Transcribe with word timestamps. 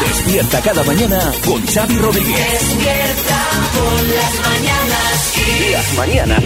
Despierta. 0.00 0.60
Cada 0.60 0.84
mañana 0.84 1.32
con 1.44 1.66
Xavi 1.66 1.96
Rodríguez. 1.98 2.52
Despierta 2.52 3.46
con 3.72 4.08
las 4.14 4.34
mañanas 4.48 5.32
Kiss. 5.34 5.72
Las 5.72 5.94
mañanas. 5.94 6.44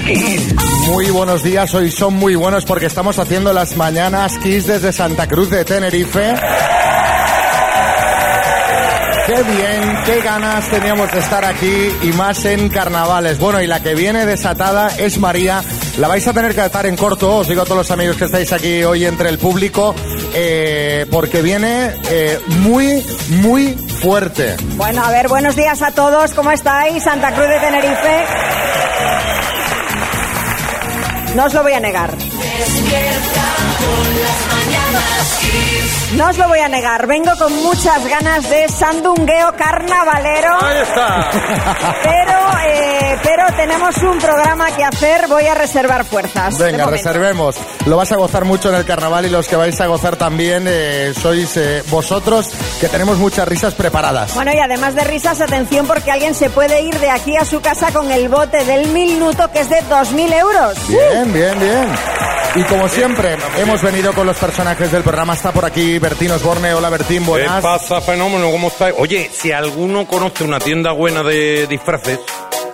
Muy 0.89 1.11
buenos 1.11 1.43
días, 1.43 1.75
hoy 1.75 1.91
son 1.91 2.15
muy 2.15 2.35
buenos 2.35 2.65
porque 2.65 2.87
estamos 2.87 3.19
haciendo 3.19 3.53
las 3.53 3.77
mañanas 3.77 4.39
Kiss 4.39 4.67
desde 4.67 4.93
Santa 4.93 5.27
Cruz 5.27 5.51
de 5.51 5.65
Tenerife. 5.65 6.35
Qué 9.27 9.43
bien, 9.45 9.99
qué 10.05 10.21
ganas 10.21 10.69
teníamos 10.69 11.11
de 11.13 11.21
estar 11.21 11.45
aquí 11.45 11.97
y 12.03 12.13
más 12.13 12.45
en 12.45 12.69
carnavales. 12.69 13.39
Bueno, 13.39 13.63
y 13.63 13.69
la 13.69 13.81
que 13.81 13.95
viene 13.95 14.27
desatada 14.27 14.89
es 14.97 15.19
María. 15.19 15.63
La 15.99 16.09
vais 16.09 16.27
a 16.27 16.33
tener 16.33 16.55
que 16.55 16.65
estar 16.65 16.87
en 16.87 16.97
corto, 16.97 17.37
os 17.37 17.47
digo 17.47 17.63
a 17.63 17.65
todos 17.65 17.77
los 17.77 17.91
amigos 17.93 18.17
que 18.17 18.25
estáis 18.25 18.53
aquí 18.53 18.83
hoy 18.83 19.05
entre 19.05 19.29
el 19.29 19.39
público, 19.39 19.95
eh, 20.35 21.07
porque 21.11 21.41
viene 21.41 21.93
eh, 22.11 22.41
muy, 22.63 23.05
muy 23.29 23.75
fuerte. 23.75 24.57
Bueno, 24.77 25.05
a 25.05 25.11
ver, 25.11 25.29
buenos 25.29 25.55
días 25.55 25.83
a 25.83 25.93
todos. 25.93 26.33
¿Cómo 26.33 26.51
estáis? 26.51 27.05
Santa 27.05 27.33
Cruz 27.33 27.49
de 27.49 27.61
Tenerife. 27.61 28.25
No 31.37 31.45
os 31.45 31.55
lo 31.55 31.63
voy 31.63 31.73
a 31.75 31.81
negar. 31.81 32.11
Despierta 32.11 33.45
con 33.79 34.21
las. 34.21 34.62
No 36.17 36.29
os 36.29 36.37
lo 36.37 36.47
voy 36.49 36.59
a 36.59 36.69
negar. 36.69 37.07
Vengo 37.07 37.33
con 37.39 37.55
muchas 37.63 38.07
ganas 38.07 38.49
de 38.49 38.69
sandungueo 38.69 39.53
carnavalero. 39.57 40.59
Ahí 40.61 40.83
está. 40.83 41.31
Pero, 42.03 42.39
eh, 42.67 43.19
pero 43.23 43.47
tenemos 43.57 43.97
un 43.99 44.19
programa 44.19 44.71
que 44.73 44.85
hacer. 44.85 45.27
Voy 45.29 45.47
a 45.47 45.55
reservar 45.55 46.05
fuerzas. 46.05 46.59
Venga, 46.59 46.87
reservemos. 46.87 47.57
Lo 47.87 47.97
vas 47.97 48.13
a 48.13 48.17
gozar 48.17 48.45
mucho 48.45 48.69
en 48.69 48.75
el 48.75 48.85
carnaval 48.85 49.25
y 49.27 49.31
los 49.31 49.49
que 49.49 49.57
vais 49.57 49.81
a 49.81 49.87
gozar 49.87 50.17
también 50.17 50.65
eh, 50.69 51.15
sois 51.21 51.57
eh, 51.57 51.83
vosotros, 51.89 52.51
que 52.81 52.89
tenemos 52.89 53.19
muchas 53.19 53.49
risas 53.49 53.75
preparadas. 53.75 54.35
Bueno, 54.35 54.53
y 54.53 54.59
además 54.59 54.95
de 54.95 55.05
risas, 55.05 55.41
atención 55.41 55.87
porque 55.87 56.11
alguien 56.11 56.35
se 56.35 56.51
puede 56.51 56.83
ir 56.83 56.99
de 56.99 57.11
aquí 57.11 57.37
a 57.37 57.45
su 57.45 57.61
casa 57.61 57.91
con 57.91 58.11
el 58.11 58.29
bote 58.29 58.65
del 58.65 58.89
minuto 58.89 59.51
que 59.51 59.61
es 59.61 59.71
de 59.71 59.83
2.000 59.85 60.35
euros. 60.35 60.89
Bien, 60.89 61.33
bien, 61.33 61.59
bien. 61.59 61.89
Y 62.55 62.63
como 62.65 62.87
siempre, 62.89 63.37
hemos 63.59 63.81
venido 63.83 64.13
con 64.13 64.27
los 64.27 64.37
personajes 64.37 64.93
del 64.93 65.03
programa. 65.03 65.33
Está 65.33 65.53
por 65.53 65.65
aquí 65.65 65.99
Bertín 65.99 66.31
Osborne. 66.33 66.75
Hola 66.75 66.91
Bertín, 66.91 67.23
¿Qué 67.23 67.29
buenas. 67.31 67.63
pasa, 67.63 68.01
fenómeno? 68.03 68.51
¿Cómo 68.51 68.69
estáis? 68.69 68.95
Oye, 68.99 69.31
si 69.33 69.53
alguno 69.53 70.07
conoce 70.07 70.45
una 70.45 70.59
tienda 70.59 70.93
buena 70.93 71.23
de 71.23 71.67
disfraces, 71.67 72.19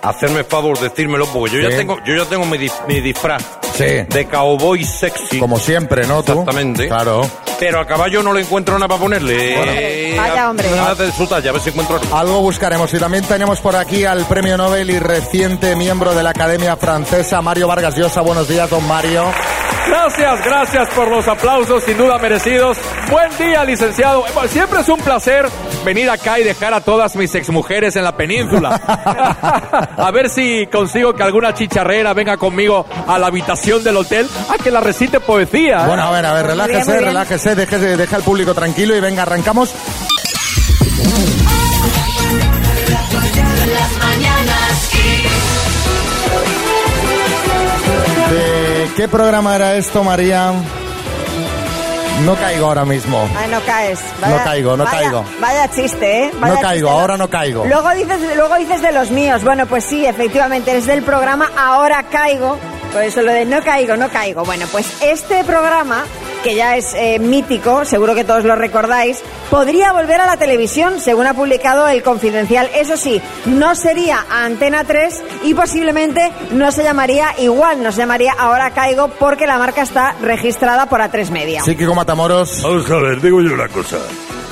hacerme 0.01 0.43
favor, 0.43 0.77
decírmelo, 0.79 1.27
porque 1.27 1.55
yo 1.55 1.61
Sí. 1.61 1.71
ya 1.71 1.77
tengo, 1.77 1.97
yo 2.05 2.15
ya 2.15 2.25
tengo 2.29 2.45
mi, 2.45 2.57
mi 2.89 2.99
disfraz 2.99 3.41
Sí. 3.79 4.05
de 4.09 4.27
cowboy 4.29 4.83
sexy. 4.83 5.39
Como 5.39 5.57
siempre, 5.57 6.05
¿no? 6.05 6.21
¿Tú? 6.21 6.33
Exactamente. 6.33 6.87
Claro. 6.89 7.21
Pero 7.57 7.79
a 7.79 7.85
caballo 7.85 8.21
no 8.21 8.33
le 8.33 8.41
encuentro 8.41 8.75
nada 8.75 8.89
para 8.89 8.99
ponerle. 8.99 10.15
Vaya, 10.17 10.43
a- 10.45 10.49
hombre. 10.49 10.69
Nada 10.71 10.95
de 10.95 11.11
su 11.13 11.25
talla, 11.27 11.49
a 11.49 11.53
ver 11.53 11.61
si 11.61 11.69
encuentro. 11.69 11.99
Algo 12.13 12.41
buscaremos. 12.41 12.93
Y 12.93 12.99
también 12.99 13.23
tenemos 13.23 13.61
por 13.61 13.77
aquí 13.77 14.03
al 14.03 14.25
premio 14.25 14.57
Nobel 14.57 14.89
y 14.89 14.99
reciente 14.99 15.77
miembro 15.77 16.13
de 16.13 16.23
la 16.23 16.31
Academia 16.31 16.75
Francesa, 16.75 17.41
Mario 17.41 17.69
Vargas 17.69 17.95
Llosa. 17.95 18.19
Buenos 18.21 18.49
días, 18.49 18.69
don 18.69 18.85
Mario. 18.85 19.23
Gracias, 19.87 20.45
gracias 20.45 20.89
por 20.89 21.07
los 21.09 21.27
aplausos, 21.27 21.83
sin 21.83 21.97
duda 21.97 22.17
merecidos. 22.19 22.77
Buen 23.09 23.35
día, 23.37 23.63
licenciado. 23.63 24.25
Eh, 24.27 24.31
bueno, 24.33 24.49
Siempre 24.49 24.81
es 24.81 24.89
un 24.89 24.99
placer 24.99 25.47
venir 25.83 26.09
acá 26.09 26.37
y 26.39 26.43
dejar 26.43 26.73
a 26.73 26.81
todas 26.81 27.15
mis 27.15 27.33
exmujeres 27.33 27.95
en 27.95 28.03
la 28.03 28.15
península. 28.15 28.69
a 29.97 30.11
ver 30.11 30.29
si 30.29 30.67
consigo 30.67 31.13
que 31.13 31.23
alguna 31.23 31.53
chicharrera 31.53 32.13
venga 32.13 32.37
conmigo 32.37 32.85
a 33.07 33.17
la 33.17 33.27
habitación 33.27 33.68
del 33.77 33.97
hotel 33.97 34.27
a 34.49 34.57
que 34.61 34.71
la 34.71 34.79
recite 34.79 35.19
poesía. 35.19 35.83
¿eh? 35.83 35.87
Bueno, 35.87 36.03
a 36.03 36.11
ver, 36.11 36.25
a 36.25 36.33
ver, 36.33 36.45
Muy 36.45 36.55
bien, 36.55 36.65
relájese, 36.67 36.85
muy 36.89 36.93
bien. 36.97 37.05
relájese, 37.05 37.55
déjese- 37.55 37.95
deja 37.97 38.15
al 38.15 38.23
público 38.23 38.53
tranquilo 38.55 38.95
y 38.95 38.99
venga, 38.99 39.21
arrancamos. 39.21 39.69
Las 43.73 43.97
mañanas 43.97 44.89
Kiss. 44.91 45.31
¿De 48.31 48.89
qué 48.95 49.07
programa 49.07 49.55
era 49.55 49.75
esto, 49.75 50.03
María? 50.03 50.51
No 52.25 52.35
caigo 52.35 52.65
ahora 52.67 52.83
mismo. 52.83 53.29
Ay, 53.37 53.47
no 53.49 53.61
caes. 53.61 53.99
No 54.27 54.43
caigo, 54.43 54.75
no 54.75 54.83
vaya- 54.83 54.97
caigo. 54.99 55.25
Vaya 55.39 55.69
chiste, 55.71 56.25
¿eh? 56.25 56.31
Vaya 56.39 56.55
No 56.55 56.61
caigo, 56.61 56.87
chiste. 56.89 56.99
ahora 57.01 57.17
no 57.17 57.29
caigo. 57.29 57.65
Luego 57.65 57.89
dices, 57.91 58.19
luego 58.35 58.55
dices 58.57 58.81
de 58.81 58.91
los 58.91 59.09
míos. 59.11 59.41
Bueno, 59.43 59.65
pues 59.67 59.85
sí, 59.85 60.05
efectivamente, 60.05 60.75
es 60.77 60.85
del 60.85 61.01
programa 61.03 61.49
Ahora 61.57 62.03
Caigo. 62.11 62.59
Por 62.91 63.03
eso 63.03 63.21
lo 63.21 63.31
de 63.31 63.45
no 63.45 63.61
caigo, 63.61 63.95
no 63.97 64.09
caigo. 64.09 64.43
Bueno, 64.43 64.65
pues 64.71 64.87
este 65.01 65.43
programa, 65.43 66.05
que 66.43 66.55
ya 66.55 66.75
es 66.75 66.93
eh, 66.95 67.19
mítico, 67.19 67.85
seguro 67.85 68.15
que 68.15 68.23
todos 68.23 68.43
lo 68.45 68.55
recordáis, 68.55 69.21
podría 69.51 69.91
volver 69.91 70.21
a 70.21 70.25
la 70.25 70.37
televisión, 70.37 70.99
según 70.99 71.27
ha 71.27 71.33
publicado 71.33 71.87
el 71.87 72.01
Confidencial. 72.01 72.69
Eso 72.73 72.97
sí, 72.97 73.21
no 73.45 73.75
sería 73.75 74.25
a 74.29 74.45
Antena 74.45 74.83
3 74.83 75.23
y 75.43 75.53
posiblemente 75.53 76.31
no 76.51 76.71
se 76.71 76.83
llamaría 76.83 77.35
igual, 77.37 77.83
no 77.83 77.91
se 77.91 77.99
llamaría 77.99 78.33
Ahora 78.33 78.71
Caigo 78.71 79.09
porque 79.09 79.45
la 79.45 79.59
marca 79.59 79.83
está 79.83 80.15
registrada 80.21 80.87
por 80.87 80.99
A3 81.01 81.29
Media. 81.29 81.61
Sí, 81.63 81.75
Kiko 81.75 81.93
Matamoros. 81.93 82.61
Vamos 82.63 82.89
a 82.89 82.97
ver, 82.97 83.21
digo 83.21 83.41
yo 83.41 83.53
una 83.53 83.67
cosa. 83.67 83.97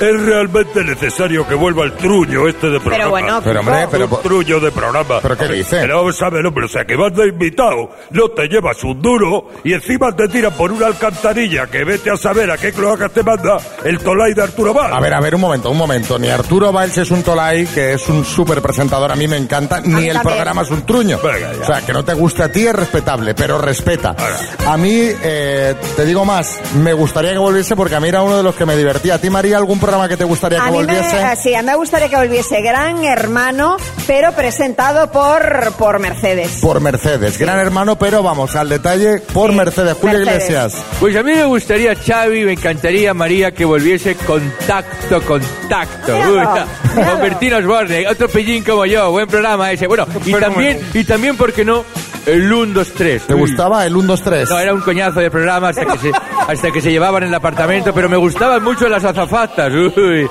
¿Es 0.00 0.20
realmente 0.22 0.84
necesario 0.84 1.46
que 1.48 1.54
vuelva 1.54 1.84
el 1.84 1.92
truño 1.94 2.46
este 2.48 2.68
de 2.68 2.78
programa? 2.78 2.96
Pero 2.98 3.10
bueno, 3.10 3.40
Pero, 3.42 3.60
hombre, 3.60 3.88
pero- 3.90 4.06
Un 4.06 4.22
trullo 4.22 4.60
de 4.60 4.70
programa. 4.70 5.18
¿Pero 5.20 5.36
qué 5.36 5.48
dice? 5.48 5.78
Pero 5.80 5.96
vamos 5.98 6.22
a 6.22 6.30
ver, 6.30 6.46
hombre, 6.46 6.64
o 6.66 6.68
sea, 6.68 6.84
que 6.84 6.94
vas 6.96 7.12
de 7.14 7.26
invitado, 7.28 7.90
no 8.10 8.28
te 8.28 8.46
llevas 8.46 8.82
un 8.84 9.02
duro 9.02 9.48
y 9.64 9.72
encima 9.72 10.14
te 10.14 10.28
tiran 10.28 10.52
por 10.52 10.70
una 10.70 10.86
alcantarilla 10.86 11.66
que 11.66 11.84
vete 11.84 12.10
a 12.10 12.16
saber 12.16 12.50
a 12.50 12.56
qué 12.56 12.72
cloacas 12.72 13.10
te 13.12 13.22
manda 13.24 13.56
el 13.84 13.98
Tolai 13.98 14.34
de 14.34 14.42
Arturo 14.42 14.72
Val. 14.72 14.92
A 14.92 15.00
ver, 15.00 15.12
a 15.14 15.20
ver, 15.20 15.34
un 15.34 15.40
momento, 15.40 15.70
un 15.70 15.78
momento. 15.78 16.16
Ni 16.18 16.28
Arturo 16.28 16.70
Valls 16.72 16.96
es 16.98 17.10
un 17.10 17.22
Tolai, 17.24 17.66
que 17.66 17.94
es 17.94 18.08
un 18.08 18.24
súper 18.24 18.62
presentador, 18.62 19.10
a 19.10 19.16
mí 19.16 19.26
me 19.26 19.36
encanta, 19.36 19.80
ni 19.80 20.08
el 20.08 20.20
programa 20.20 20.62
es 20.62 20.70
un 20.70 20.86
truño. 20.86 21.18
Venga. 21.22 21.52
O 21.60 21.64
sea, 21.66 21.84
que 21.84 21.92
no 21.92 22.04
te 22.04 22.14
guste 22.14 22.44
a 22.44 22.52
ti 22.52 22.66
es 22.66 22.72
respetable, 22.74 23.34
pero 23.34 23.58
respeta. 23.58 24.14
A 24.66 24.76
mí, 24.76 25.08
eh, 25.22 25.74
te 25.96 26.04
digo 26.04 26.24
más, 26.24 26.60
me 26.76 26.92
gustaría 26.92 27.32
que 27.32 27.38
volviese 27.38 27.74
porque 27.74 27.96
a 27.96 28.00
mí 28.00 28.08
era 28.08 28.22
uno 28.22 28.36
de 28.36 28.42
los 28.44 28.54
que 28.54 28.64
me 28.64 28.76
divertía. 28.76 29.14
¿A 29.14 29.18
ti, 29.18 29.28
María, 29.30 29.56
algún 29.56 29.80
programa 29.88 30.08
que 30.08 30.16
te 30.16 30.24
gustaría 30.24 30.58
que 30.58 30.64
A 30.68 30.70
mí 30.70 30.78
me, 30.78 30.84
volviese? 30.84 31.36
sí, 31.42 31.54
a 31.54 31.62
mí 31.62 31.66
me 31.66 31.76
gustaría 31.76 32.08
que 32.08 32.16
volviese 32.16 32.60
Gran 32.60 33.04
Hermano, 33.04 33.76
pero 34.06 34.32
presentado 34.32 35.10
por, 35.10 35.72
por 35.78 35.98
Mercedes. 35.98 36.58
Por 36.60 36.80
Mercedes, 36.80 37.38
gran 37.38 37.58
hermano, 37.58 37.98
pero 37.98 38.22
vamos 38.22 38.54
al 38.54 38.68
detalle, 38.68 39.20
por 39.32 39.50
Sí, 39.50 39.56
Mercedes. 39.56 39.94
Julio 39.98 40.18
Mercedes. 40.18 40.44
Iglesias. 40.44 40.84
Pues 41.00 41.16
a 41.16 41.22
mí 41.22 41.32
me 41.32 41.44
gustaría, 41.44 41.94
Xavi, 41.94 42.44
me 42.44 42.52
encantaría, 42.52 43.14
María, 43.14 43.52
que 43.52 43.64
volviese 43.64 44.14
contacto, 44.14 45.22
contacto. 45.22 46.18
Con 47.38 47.52
Osborne, 47.54 48.06
otro 48.08 48.28
pillín 48.28 48.64
como 48.64 48.84
yo, 48.84 49.10
buen 49.10 49.26
programa 49.26 49.70
ese. 49.72 49.86
Bueno, 49.86 50.06
y 50.24 50.32
también, 50.32 50.80
y 50.92 51.04
también, 51.04 51.36
¿por 51.36 51.52
qué 51.52 51.64
no? 51.64 51.84
El 52.28 52.52
1, 52.52 52.74
2, 52.74 52.92
3. 52.94 53.22
¿Te 53.26 53.34
gustaba 53.34 53.86
el 53.86 53.96
1, 53.96 54.06
2, 54.06 54.22
3? 54.22 54.50
No, 54.50 54.58
era 54.58 54.74
un 54.74 54.80
coñazo 54.82 55.20
de 55.20 55.30
programa 55.30 55.68
hasta 55.68 55.86
que 55.86 55.98
se, 55.98 56.12
hasta 56.48 56.70
que 56.70 56.80
se 56.82 56.90
llevaban 56.90 57.22
en 57.22 57.30
el 57.30 57.34
apartamento, 57.34 57.94
pero 57.94 58.08
me 58.08 58.18
gustaban 58.18 58.62
mucho 58.62 58.86
las 58.88 59.02
azafatas. 59.02 59.72
Uy, 59.72 60.28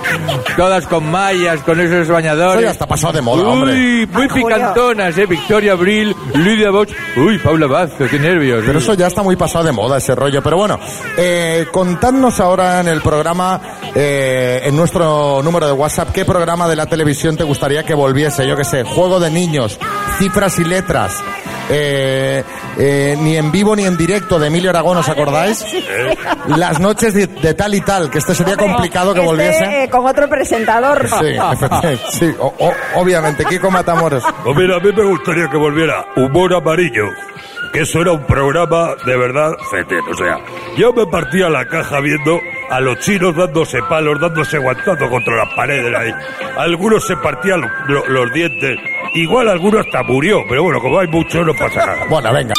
todas 0.55 0.85
con 0.85 1.09
mallas, 1.09 1.61
con 1.61 1.79
esos 1.79 2.03
Eso 2.03 2.13
bañadores. 2.13 2.61
ya 2.63 2.71
está 2.71 2.85
pasado 2.85 3.13
de 3.13 3.21
moda, 3.21 3.47
hombre. 3.47 3.73
Uy, 3.73 4.07
muy 4.13 4.29
Julio. 4.29 4.47
picantonas, 4.47 5.17
¿eh? 5.17 5.25
Victoria 5.25 5.71
Abril, 5.71 6.15
Lidia 6.35 6.69
Boch. 6.69 6.89
Uy, 7.15 7.39
Paula 7.39 7.65
Vázquez, 7.65 8.11
qué 8.11 8.19
nervios. 8.19 8.63
Pero 8.65 8.77
eso 8.77 8.93
ya 8.93 9.07
está 9.07 9.23
muy 9.23 9.35
pasado 9.35 9.65
de 9.65 9.71
moda, 9.71 9.97
ese 9.97 10.13
rollo. 10.13 10.43
Pero 10.43 10.57
bueno, 10.57 10.79
eh, 11.17 11.65
contadnos 11.71 12.39
ahora 12.39 12.79
en 12.81 12.89
el 12.89 13.01
programa, 13.01 13.59
eh, 13.95 14.61
en 14.65 14.75
nuestro 14.75 15.41
número 15.43 15.65
de 15.65 15.73
WhatsApp, 15.73 16.11
qué 16.13 16.25
programa 16.25 16.67
de 16.67 16.75
la 16.75 16.85
televisión 16.85 17.35
te 17.35 17.43
gustaría 17.43 17.83
que 17.83 17.95
volviese. 17.95 18.47
Yo 18.47 18.55
qué 18.55 18.63
sé, 18.65 18.83
juego 18.83 19.19
de 19.19 19.31
niños, 19.31 19.79
cifras 20.19 20.59
y 20.59 20.63
letras. 20.63 21.23
Eh, 21.69 22.43
eh, 22.77 23.17
ni 23.19 23.35
en 23.37 23.51
vivo 23.51 23.75
ni 23.75 23.85
en 23.85 23.97
directo 23.97 24.39
de 24.39 24.47
Emilio 24.47 24.69
Aragón, 24.69 24.97
¿os 24.97 25.09
acordáis? 25.09 25.65
Las 26.47 26.79
noches 26.79 27.13
de, 27.13 27.27
de 27.27 27.53
tal 27.53 27.73
y 27.75 27.81
tal, 27.81 28.09
que 28.09 28.19
este 28.19 28.33
sería 28.35 28.55
complicado 28.57 29.13
que 29.13 29.19
Este, 29.19 29.29
volviese. 29.31 29.83
eh, 29.83 29.89
con 29.89 30.05
otro 30.05 30.27
presentador. 30.29 31.07
Sí, 31.07 31.35
sí, 32.11 32.35
o- 32.39 32.53
o- 32.57 32.99
obviamente, 33.01 33.45
Kiko 33.45 33.69
Matamoros. 33.71 34.23
Pues 34.43 34.55
mira, 34.57 34.77
a 34.77 34.79
mí 34.79 34.91
me 34.95 35.03
gustaría 35.03 35.47
que 35.49 35.57
volviera 35.57 36.05
Humor 36.15 36.53
Amarillo, 36.55 37.05
que 37.73 37.81
eso 37.81 38.01
era 38.01 38.11
un 38.13 38.25
programa 38.25 38.95
de 39.05 39.17
verdad 39.17 39.51
fetén. 39.71 40.01
O 40.11 40.15
sea, 40.15 40.39
yo 40.77 40.93
me 40.93 41.05
partía 41.07 41.49
la 41.49 41.65
caja 41.67 41.99
viendo 41.99 42.39
a 42.69 42.79
los 42.79 42.99
chinos 42.99 43.35
dándose 43.35 43.79
palos, 43.89 44.19
dándose 44.19 44.57
guantazos 44.57 45.09
contra 45.09 45.35
las 45.37 45.53
paredes 45.55 45.93
ahí. 45.95 46.11
Algunos 46.57 47.05
se 47.05 47.15
partían 47.17 47.61
lo- 47.61 47.69
lo- 47.87 48.07
los 48.07 48.33
dientes, 48.33 48.77
igual 49.13 49.49
alguno 49.49 49.79
hasta 49.79 50.03
murió, 50.03 50.43
pero 50.49 50.63
bueno, 50.63 50.79
como 50.81 50.99
hay 50.99 51.07
muchos 51.07 51.45
no 51.45 51.53
pasa 51.53 51.85
nada. 51.85 52.05
Bueno, 52.09 52.33
venga. 52.33 52.53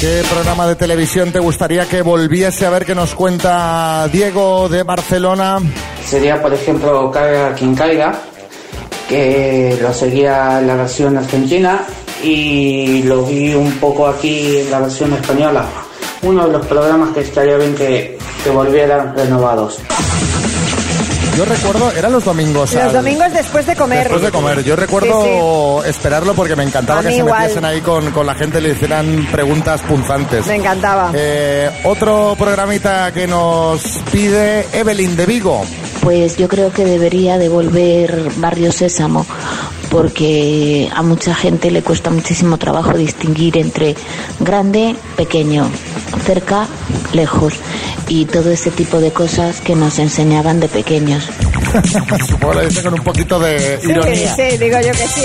¿Qué 0.00 0.22
programa 0.30 0.66
de 0.68 0.76
televisión 0.76 1.32
te 1.32 1.38
gustaría 1.38 1.86
que 1.86 2.02
volviese 2.02 2.66
a 2.66 2.70
ver 2.70 2.84
que 2.84 2.94
nos 2.94 3.14
cuenta 3.14 4.06
Diego 4.08 4.68
de 4.68 4.82
Barcelona? 4.82 5.58
sería, 6.04 6.40
por 6.40 6.52
ejemplo, 6.54 7.10
Caiga 7.10 7.52
quien 7.54 7.74
caiga, 7.74 8.12
que 9.08 9.76
lo 9.80 9.92
seguía 9.92 10.60
en 10.60 10.66
la 10.68 10.76
versión 10.76 11.16
argentina 11.16 11.80
y 12.28 13.02
lo 13.04 13.22
vi 13.24 13.54
un 13.54 13.72
poco 13.78 14.06
aquí 14.08 14.58
en 14.58 14.70
la 14.70 14.80
versión 14.80 15.12
española. 15.14 15.64
Uno 16.22 16.46
de 16.46 16.52
los 16.52 16.66
programas 16.66 17.10
que 17.14 17.20
estaría 17.20 17.56
bien 17.56 17.74
que, 17.74 18.18
que 18.42 18.50
volvieran 18.50 19.14
renovados. 19.16 19.78
Yo 21.36 21.44
recuerdo, 21.44 21.92
eran 21.92 22.12
los 22.12 22.24
domingos. 22.24 22.72
Los 22.72 22.82
al- 22.82 22.92
domingos 22.94 23.30
después 23.34 23.66
de 23.66 23.76
comer. 23.76 24.04
Después 24.04 24.22
de 24.22 24.30
comer. 24.30 24.64
Yo 24.64 24.74
recuerdo 24.74 25.84
esperarlo 25.84 26.32
porque 26.32 26.56
me 26.56 26.62
encantaba 26.64 27.02
que 27.02 27.10
se 27.10 27.16
igual. 27.16 27.40
metiesen 27.42 27.64
ahí 27.66 27.82
con, 27.82 28.10
con 28.10 28.24
la 28.24 28.34
gente 28.34 28.58
y 28.58 28.62
le 28.62 28.70
hicieran 28.70 29.28
preguntas 29.30 29.82
punzantes. 29.82 30.46
Me 30.46 30.56
encantaba. 30.56 31.10
Eh, 31.14 31.70
otro 31.84 32.34
programita 32.38 33.12
que 33.12 33.26
nos 33.26 33.82
pide 34.10 34.64
Evelyn 34.72 35.14
de 35.14 35.26
Vigo. 35.26 35.62
Pues 36.00 36.38
yo 36.38 36.48
creo 36.48 36.72
que 36.72 36.86
debería 36.86 37.36
devolver 37.36 38.30
Barrio 38.36 38.72
Sésamo 38.72 39.26
porque 39.90 40.90
a 40.94 41.02
mucha 41.02 41.34
gente 41.34 41.70
le 41.70 41.82
cuesta 41.82 42.10
muchísimo 42.10 42.58
trabajo 42.58 42.92
distinguir 42.94 43.56
entre 43.58 43.94
grande, 44.40 44.94
pequeño, 45.16 45.68
cerca, 46.24 46.66
lejos 47.12 47.54
y 48.08 48.24
todo 48.26 48.50
ese 48.50 48.70
tipo 48.70 49.00
de 49.00 49.10
cosas 49.12 49.60
que 49.60 49.74
nos 49.74 49.98
enseñaban 49.98 50.60
de 50.60 50.68
pequeños. 50.68 51.28
Supongo 52.26 52.52
que 52.52 52.58
lo 52.62 52.68
dice 52.68 52.82
con 52.82 52.94
un 52.94 53.02
poquito 53.04 53.38
de 53.38 53.78
Sí, 53.82 53.90
ironía. 53.90 54.34
sí, 54.34 54.56
digo 54.58 54.78
yo 54.80 54.92
que 54.92 55.06
sí. 55.08 55.22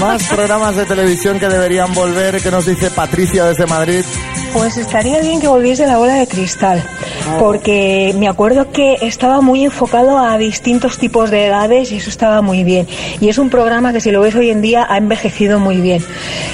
Más 0.00 0.22
programas 0.24 0.76
de 0.76 0.84
televisión 0.86 1.38
que 1.38 1.48
deberían 1.48 1.92
volver, 1.94 2.40
que 2.40 2.50
nos 2.50 2.66
dice 2.66 2.90
Patricia 2.90 3.44
desde 3.44 3.66
Madrid. 3.66 4.02
Pues 4.52 4.76
estaría 4.78 5.20
bien 5.20 5.40
que 5.40 5.46
volviese 5.46 5.86
la 5.86 5.96
bola 5.98 6.14
de 6.14 6.26
cristal, 6.26 6.82
porque 7.38 8.12
me 8.18 8.26
acuerdo 8.28 8.72
que 8.72 8.96
estaba 9.02 9.40
muy 9.40 9.64
enfocado 9.64 10.18
a 10.18 10.36
distintos 10.38 10.98
tipos 10.98 11.30
de 11.30 11.46
edades 11.46 11.92
y 11.92 11.96
eso 11.98 12.10
estaba 12.10 12.42
muy 12.42 12.64
bien. 12.64 12.88
Y 13.20 13.28
es 13.28 13.38
un 13.38 13.48
programa 13.48 13.69
que 13.70 14.00
si 14.00 14.10
lo 14.10 14.20
ves 14.20 14.34
hoy 14.34 14.50
en 14.50 14.62
día 14.62 14.84
ha 14.88 14.98
envejecido 14.98 15.60
muy 15.60 15.76
bien. 15.80 16.02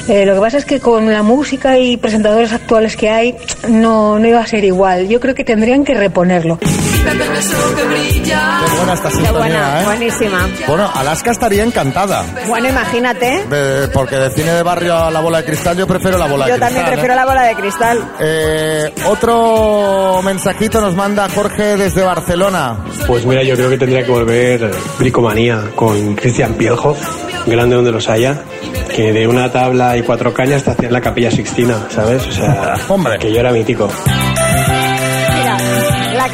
Eh, 0.06 0.26
lo 0.26 0.34
que 0.34 0.40
pasa 0.40 0.58
es 0.58 0.66
que 0.66 0.80
con 0.80 1.10
la 1.10 1.22
música 1.22 1.78
y 1.78 1.96
presentadores 1.96 2.52
actuales 2.52 2.94
que 2.94 3.08
hay 3.08 3.34
no, 3.68 4.18
no 4.18 4.28
iba 4.28 4.40
a 4.40 4.46
ser 4.46 4.64
igual. 4.64 5.08
Yo 5.08 5.18
creo 5.18 5.34
que 5.34 5.42
tendrían 5.42 5.84
que 5.84 5.94
reponerlo. 5.94 6.58
Qué 7.06 8.76
buena 8.76 8.94
esta 8.94 9.08
Qué 9.08 9.14
sintonía, 9.16 9.38
buena, 9.38 9.80
¿eh? 9.80 9.84
buenísima. 9.84 10.48
Bueno, 10.66 10.90
Alaska 10.94 11.30
estaría 11.30 11.62
encantada. 11.62 12.24
Bueno, 12.48 12.68
imagínate. 12.68 13.46
De- 13.46 13.88
porque 13.88 14.16
de 14.16 14.30
cine 14.30 14.52
de 14.52 14.62
barrio 14.62 14.96
a 14.96 15.10
la 15.10 15.20
bola 15.20 15.38
de 15.38 15.44
cristal, 15.44 15.76
yo 15.76 15.86
prefiero 15.86 16.18
la 16.18 16.26
bola 16.26 16.48
Yo 16.48 16.54
de 16.54 16.60
también 16.60 16.84
cristal. 16.84 16.92
¿eh? 16.92 16.96
prefiero 16.96 17.14
la 17.14 17.24
bola 17.26 17.42
de 17.44 17.54
cristal. 17.54 18.04
Eh, 18.20 18.92
otro 19.06 20.20
mensajito 20.24 20.80
nos 20.80 20.94
manda 20.96 21.28
Jorge 21.28 21.76
desde 21.76 22.02
Barcelona. 22.02 22.76
Pues 23.06 23.24
mira, 23.24 23.42
yo 23.44 23.54
creo 23.54 23.70
que 23.70 23.78
tendría 23.78 24.04
que 24.04 24.10
volver 24.10 24.70
Bricomanía 24.98 25.62
con 25.74 26.14
Cristian 26.16 26.54
Pielhoff, 26.54 26.98
grande 27.46 27.76
donde 27.76 27.92
los 27.92 28.08
haya, 28.08 28.42
que 28.94 29.12
de 29.12 29.26
una 29.28 29.50
tabla 29.52 29.96
y 29.96 30.02
cuatro 30.02 30.34
cañas 30.34 30.64
te 30.64 30.70
hacían 30.72 30.92
la 30.92 31.00
capilla 31.00 31.30
sixtina, 31.30 31.86
¿sabes? 31.90 32.26
O 32.26 32.32
sea, 32.32 32.74
que 33.20 33.32
yo 33.32 33.40
era 33.40 33.52
mítico. 33.52 33.88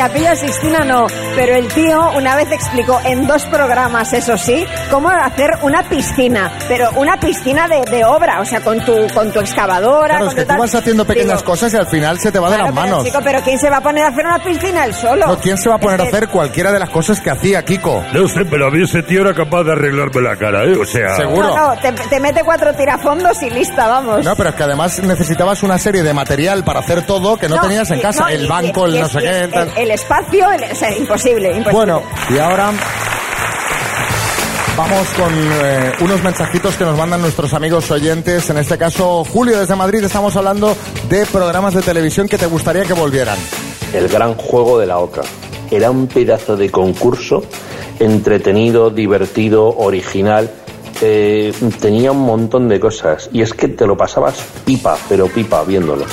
Capilla 0.02 0.34
Sixtina 0.34 0.80
no, 0.84 1.06
pero 1.36 1.54
el 1.54 1.68
tío 1.68 2.10
una 2.16 2.34
vez 2.34 2.50
explicó 2.50 3.00
en 3.04 3.24
dos 3.28 3.44
programas, 3.44 4.12
eso 4.12 4.36
sí, 4.36 4.66
cómo 4.90 5.08
hacer 5.10 5.50
una 5.62 5.84
piscina, 5.88 6.50
pero 6.66 6.90
una 6.96 7.20
piscina 7.20 7.68
de, 7.68 7.82
de 7.88 8.04
obra, 8.04 8.40
o 8.40 8.44
sea, 8.44 8.60
con 8.62 8.80
tu, 8.84 8.92
con 9.14 9.30
tu 9.30 9.38
excavadora. 9.38 10.16
Claro, 10.18 10.24
con 10.24 10.28
es 10.30 10.34
que 10.34 10.40
tu 10.40 10.46
tú 10.46 10.48
tal. 10.48 10.58
vas 10.58 10.74
haciendo 10.74 11.04
pequeñas 11.04 11.38
Digo, 11.38 11.44
cosas 11.52 11.72
y 11.72 11.76
al 11.76 11.86
final 11.86 12.18
se 12.18 12.32
te 12.32 12.40
va 12.40 12.50
de 12.50 12.58
las 12.58 12.66
pero, 12.66 12.74
manos. 12.74 13.04
chico, 13.04 13.18
pero 13.22 13.40
¿quién 13.42 13.60
se 13.60 13.70
va 13.70 13.76
a 13.76 13.80
poner 13.80 14.02
a 14.04 14.08
hacer 14.08 14.26
una 14.26 14.42
piscina 14.42 14.84
él 14.86 14.92
solo? 14.92 15.24
No, 15.28 15.38
¿Quién 15.38 15.56
se 15.56 15.68
va 15.68 15.76
a 15.76 15.78
poner 15.78 16.00
a 16.00 16.02
que- 16.02 16.08
hacer 16.08 16.28
cualquiera 16.30 16.72
de 16.72 16.80
las 16.80 16.90
cosas 16.90 17.20
que 17.20 17.30
hacía 17.30 17.64
Kiko? 17.64 18.02
No 18.12 18.26
sé, 18.26 18.44
pero 18.44 18.66
a 18.66 18.70
mí 18.72 18.82
ese 18.82 19.04
tío 19.04 19.20
era 19.20 19.32
capaz 19.34 19.62
de 19.62 19.70
arreglarme 19.70 20.20
la 20.20 20.34
cara, 20.34 20.64
¿eh? 20.64 20.74
O 20.76 20.84
sea... 20.84 21.14
Seguro. 21.14 21.46
No, 21.54 21.74
no, 21.76 21.80
te, 21.80 21.92
te 21.92 22.18
mete 22.18 22.42
cuatro 22.42 22.74
tirafondos 22.74 23.40
y 23.44 23.50
lista, 23.50 23.86
vamos. 23.86 24.24
No, 24.24 24.34
pero 24.34 24.48
es 24.50 24.56
que 24.56 24.64
además 24.64 24.98
necesitabas 25.00 25.62
una 25.62 25.78
serie 25.78 26.02
de 26.02 26.12
material 26.12 26.64
para 26.64 26.80
hacer 26.80 27.02
todo 27.06 27.36
que 27.36 27.48
no, 27.48 27.60
tenías 27.60 27.88
en 27.92 28.00
y- 28.00 28.02
casa. 28.02 28.22
no, 28.22 28.28
el 28.30 28.44
y- 28.46 28.48
banco, 28.48 28.88
y 28.88 28.96
el 28.96 29.00
no 29.02 29.08
sé 29.08 29.18
y 29.20 29.22
qué. 29.22 29.82
el 29.82 29.91
espacio, 29.92 30.50
el- 30.50 30.72
o 30.72 30.74
sea, 30.74 30.96
imposible, 30.96 31.48
imposible. 31.50 31.72
Bueno, 31.72 32.02
y 32.30 32.38
ahora 32.38 32.70
vamos 34.76 35.06
con 35.16 35.32
eh, 35.62 35.92
unos 36.00 36.22
mensajitos 36.22 36.76
que 36.76 36.84
nos 36.84 36.96
mandan 36.96 37.20
nuestros 37.20 37.52
amigos 37.54 37.90
oyentes. 37.90 38.48
En 38.50 38.58
este 38.58 38.78
caso, 38.78 39.24
Julio 39.24 39.58
desde 39.60 39.76
Madrid, 39.76 40.02
estamos 40.04 40.34
hablando 40.36 40.74
de 41.08 41.26
programas 41.26 41.74
de 41.74 41.82
televisión 41.82 42.28
que 42.28 42.38
te 42.38 42.46
gustaría 42.46 42.84
que 42.84 42.94
volvieran. 42.94 43.38
El 43.92 44.08
gran 44.08 44.34
juego 44.34 44.78
de 44.78 44.86
la 44.86 44.98
oca. 44.98 45.22
Era 45.70 45.90
un 45.90 46.06
pedazo 46.06 46.56
de 46.56 46.70
concurso 46.70 47.42
entretenido, 47.98 48.90
divertido, 48.90 49.68
original. 49.76 50.50
Eh, 51.00 51.52
tenía 51.80 52.12
un 52.12 52.20
montón 52.20 52.68
de 52.68 52.78
cosas. 52.80 53.28
Y 53.32 53.42
es 53.42 53.52
que 53.52 53.68
te 53.68 53.86
lo 53.86 53.96
pasabas 53.96 54.34
pipa, 54.64 54.96
pero 55.08 55.26
pipa 55.28 55.62
viéndolo. 55.64 56.04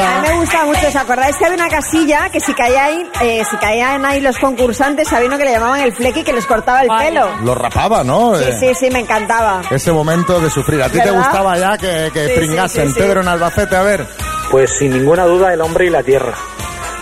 A 0.00 0.20
mí 0.22 0.28
me 0.28 0.36
gusta 0.40 0.64
mucho, 0.64 0.88
¿os 0.88 0.96
acordáis 0.96 1.36
que 1.36 1.44
había 1.46 1.56
una 1.56 1.68
casilla 1.68 2.28
que 2.30 2.40
si 2.40 2.52
caían, 2.54 3.08
eh, 3.22 3.42
si 3.48 3.56
caían 3.56 4.04
ahí 4.04 4.20
los 4.20 4.38
concursantes, 4.38 5.12
había 5.12 5.28
uno 5.28 5.38
que 5.38 5.44
le 5.44 5.52
llamaban 5.52 5.80
el 5.80 5.92
flequi 5.92 6.22
que 6.22 6.32
les 6.32 6.46
cortaba 6.46 6.82
el 6.82 6.88
pelo? 6.88 7.28
Lo 7.42 7.54
rapaba, 7.54 8.04
¿no? 8.04 8.34
Sí, 8.36 8.44
Eh, 8.44 8.56
sí, 8.58 8.74
sí, 8.74 8.90
me 8.90 9.00
encantaba. 9.00 9.62
Ese 9.70 9.92
momento 9.92 10.40
de 10.40 10.50
sufrir. 10.50 10.82
¿A 10.82 10.88
ti 10.88 11.00
te 11.00 11.10
gustaba 11.10 11.56
ya 11.58 11.76
que, 11.78 12.10
que 12.12 12.26
Sí, 12.26 12.32
sí, 12.34 12.38
pringasen? 12.40 12.86
sí, 12.88 12.94
sí. 12.94 13.00
Pedro 13.00 13.20
en 13.22 13.28
Albacete, 13.28 13.76
a 13.76 13.82
ver. 13.82 14.06
Pues 14.50 14.70
sin 14.78 14.92
ninguna 14.92 15.24
duda 15.24 15.52
el 15.52 15.60
hombre 15.60 15.86
y 15.86 15.90
la 15.90 16.02
tierra. 16.02 16.34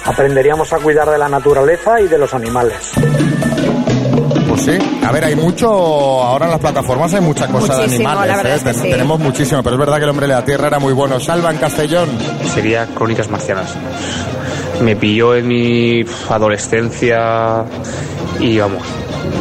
Aprenderíamos 0.05 0.73
a 0.73 0.79
cuidar 0.79 1.11
de 1.11 1.19
la 1.19 1.29
naturaleza 1.29 2.01
y 2.01 2.09
de 2.09 2.19
los 2.19 2.33
animales. 2.35 2.93
Pues 4.65 4.77
sí. 4.79 4.99
A 5.07 5.13
ver, 5.13 5.25
hay 5.25 5.37
mucho. 5.37 5.69
Ahora 5.71 6.47
en 6.47 6.51
las 6.53 6.61
plataformas 6.61 7.13
hay 7.15 7.21
mucha 7.21 7.47
cosa 7.47 7.75
de 7.75 7.83
Muchísimo, 7.83 8.09
animales. 8.09 8.31
la 8.31 8.37
verdad 8.43 8.53
¿eh? 8.53 8.57
es 8.57 8.63
que 8.65 8.73
Ten- 8.73 8.83
sí. 8.83 8.91
Tenemos 8.91 9.21
muchísimo, 9.21 9.63
pero 9.63 9.77
es 9.77 9.81
verdad 9.81 9.97
que 9.99 10.05
el 10.05 10.11
hombre 10.11 10.27
de 10.27 10.33
la 10.35 10.45
tierra 10.45 10.67
era 10.69 10.79
muy 10.79 10.93
bueno. 10.93 11.21
Salva 11.21 11.51
en 11.51 11.59
Castellón. 11.59 12.09
Sería 12.55 12.87
Crónicas 12.87 13.31
Marcianas. 13.31 13.75
Me 14.83 14.97
pilló 14.97 15.35
en 15.35 15.49
mi 15.49 16.05
adolescencia 16.29 17.65
y 18.41 18.59
vamos, 18.59 18.83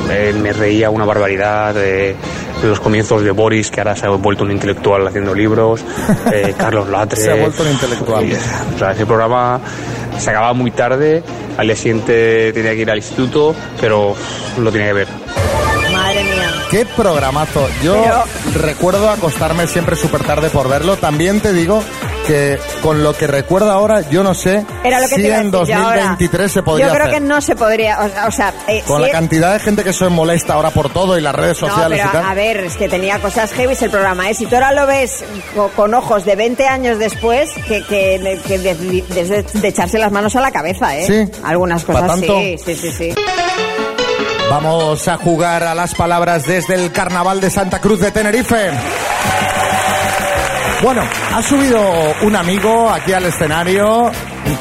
eh, 0.09 0.33
me 0.39 0.51
reía 0.53 0.89
una 0.89 1.05
barbaridad 1.05 1.73
de, 1.75 1.81
de 2.11 2.15
los 2.63 2.79
comienzos 2.79 3.23
de 3.23 3.31
Boris, 3.31 3.69
que 3.69 3.81
ahora 3.81 3.95
se 3.95 4.05
ha 4.05 4.09
vuelto 4.09 4.43
un 4.43 4.51
intelectual 4.51 5.07
haciendo 5.07 5.33
libros, 5.33 5.83
eh, 6.33 6.53
Carlos 6.57 6.89
Latre. 6.89 7.19
Se 7.19 7.31
ha 7.31 7.35
vuelto 7.35 7.63
un 7.63 7.71
intelectual. 7.71 8.25
Y, 8.25 8.33
o 8.33 8.77
sea, 8.77 8.91
ese 8.91 9.05
programa 9.05 9.59
se 10.17 10.29
acababa 10.29 10.53
muy 10.53 10.71
tarde, 10.71 11.23
al 11.57 11.67
día 11.67 11.75
siguiente 11.75 12.51
tenía 12.53 12.71
que 12.71 12.81
ir 12.81 12.91
al 12.91 12.97
instituto, 12.97 13.55
pero 13.79 14.15
lo 14.57 14.71
tenía 14.71 14.87
que 14.87 14.93
ver. 14.93 15.07
Madre 15.91 16.23
mía. 16.23 16.51
Qué 16.69 16.85
programazo. 16.85 17.67
Yo 17.81 17.95
recuerdo 18.53 19.09
acostarme 19.09 19.67
siempre 19.67 19.95
súper 19.95 20.23
tarde 20.23 20.49
por 20.49 20.67
verlo. 20.67 20.97
También 20.97 21.39
te 21.39 21.53
digo 21.53 21.81
que 22.27 22.59
con 22.83 23.03
lo 23.03 23.13
que 23.13 23.25
recuerdo 23.27 23.71
ahora, 23.71 24.01
yo 24.09 24.21
no 24.23 24.33
sé 24.33 24.65
Era 24.83 24.99
lo 24.99 25.07
que 25.07 25.15
si 25.15 25.25
en 25.27 25.49
decir 25.51 25.67
yo 25.67 25.75
ahora. 25.77 25.95
2023 26.01 26.51
se 26.51 26.61
podría 26.63 26.87
Yo 26.87 26.93
creo 26.93 27.05
hacer. 27.07 27.15
que 27.15 27.25
no 27.27 27.41
se 27.41 27.55
podría, 27.55 27.99
o 28.01 28.09
sea, 28.09 28.27
o 28.27 28.31
sea, 28.31 28.53
eh, 28.67 28.83
Con 28.85 28.97
si 28.97 29.01
la 29.01 29.07
es- 29.07 29.13
cantidad 29.13 29.53
de 29.53 29.59
gente 29.59 29.83
que 29.83 29.93
se 29.93 30.09
molesta 30.09 30.53
ahora 30.53 30.69
por 30.71 30.89
todo 30.91 31.17
y 31.17 31.21
las 31.21 31.33
redes 31.33 31.61
No, 31.61 31.67
sociales 31.69 31.99
pero 32.03 32.09
y 32.09 32.11
tal. 32.21 32.31
a 32.31 32.33
ver, 32.33 32.57
es 32.65 32.75
que 32.77 32.89
tenía 32.89 33.19
cosas 33.19 33.51
heavy 33.53 33.75
el 33.79 33.89
programa, 33.89 34.29
¿eh? 34.29 34.33
Si 34.33 34.45
tú 34.45 34.55
ahora 34.55 34.71
lo 34.73 34.85
ves 34.85 35.23
co- 35.55 35.69
con 35.75 35.93
ojos 35.93 36.25
de 36.25 36.35
20 36.35 36.67
años 36.67 36.99
después, 36.99 37.49
que, 37.67 37.83
que, 37.83 38.39
que 38.47 38.59
de, 38.59 38.75
de- 38.75 39.43
de 39.53 39.67
echarse 39.67 39.97
las 39.97 40.11
manos 40.11 40.35
a 40.35 40.41
la 40.41 40.51
cabeza, 40.51 40.95
¿eh? 40.97 41.05
Sí. 41.07 41.41
Algunas 41.43 41.83
¿Pa 41.83 41.93
cosas 41.93 42.07
tanto? 42.07 42.37
sí, 42.39 42.57
sí, 42.63 42.75
sí, 42.75 42.91
sí. 42.91 43.15
Vamos 44.49 45.07
a 45.07 45.17
jugar 45.17 45.63
a 45.63 45.75
las 45.75 45.93
palabras 45.93 46.45
desde 46.45 46.75
el 46.75 46.91
Carnaval 46.91 47.41
de 47.41 47.49
Santa 47.49 47.79
Cruz 47.79 47.99
de 47.99 48.11
Tenerife. 48.11 48.71
Bueno, 50.83 51.01
ha 51.33 51.41
subido 51.41 51.81
un 52.21 52.35
amigo 52.35 52.89
aquí 52.89 53.11
al 53.11 53.25
escenario. 53.25 54.11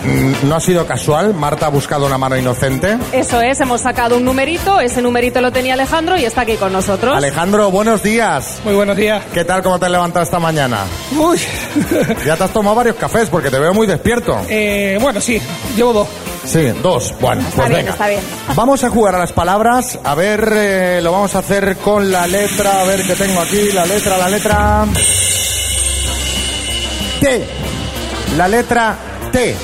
Mm, 0.03 0.49
No 0.49 0.57
ha 0.57 0.61
sido 0.61 0.87
casual. 0.87 1.35
Marta 1.35 1.67
ha 1.67 1.69
buscado 1.69 2.07
una 2.07 2.17
mano 2.17 2.37
inocente. 2.39 2.97
Eso 3.13 3.41
es, 3.43 3.61
hemos 3.61 3.83
sacado 3.83 4.17
un 4.17 4.25
numerito, 4.25 4.81
ese 4.81 5.03
numerito 5.03 5.41
lo 5.43 5.53
tenía 5.53 5.75
Alejandro 5.75 6.17
y 6.17 6.25
está 6.25 6.41
aquí 6.41 6.57
con 6.57 6.73
nosotros. 6.73 7.15
Alejandro, 7.17 7.71
buenos 7.71 8.03
días. 8.03 8.61
Muy 8.65 8.75
buenos 8.75 8.97
días. 8.97 9.23
¿Qué 9.35 9.45
tal? 9.45 9.63
¿Cómo 9.63 9.79
te 9.79 9.85
has 9.87 9.93
levantado 9.93 10.25
esta 10.25 10.39
mañana? 10.39 10.79
Uy. 11.19 11.39
Ya 12.25 12.37
te 12.37 12.45
has 12.45 12.51
tomado 12.51 12.75
varios 12.77 12.97
cafés 12.97 13.29
porque 13.29 13.51
te 13.51 13.59
veo 13.59 13.75
muy 13.75 13.87
despierto. 13.87 14.41
Eh, 14.49 14.99
bueno, 15.01 15.21
sí, 15.21 15.41
llevo 15.77 15.93
dos. 15.93 16.09
Sí, 16.45 16.73
dos. 16.83 17.15
Bueno, 17.21 17.43
Está 17.43 17.57
pues 17.57 17.69
bien, 17.69 17.79
venga. 17.81 17.93
está 17.93 18.09
bien. 18.09 18.21
Vamos 18.57 18.83
a 18.85 18.89
jugar 18.91 19.15
a 19.17 19.19
las 19.19 19.33
palabras. 19.33 19.99
A 20.03 20.15
ver, 20.15 20.51
eh, 20.57 21.01
lo 21.03 21.13
vamos 21.13 21.35
a 21.35 21.41
hacer 21.41 21.77
con 21.79 22.11
la 22.11 22.27
letra. 22.27 22.81
A 22.81 22.85
ver 22.85 23.03
qué 23.07 23.15
tengo 23.15 23.41
aquí. 23.41 23.71
La 23.73 23.85
letra, 23.85 24.17
la 24.17 24.29
letra. 24.29 24.87
T. 27.21 27.47
La 28.37 28.49
letra 28.49 28.97
T. 29.33 29.55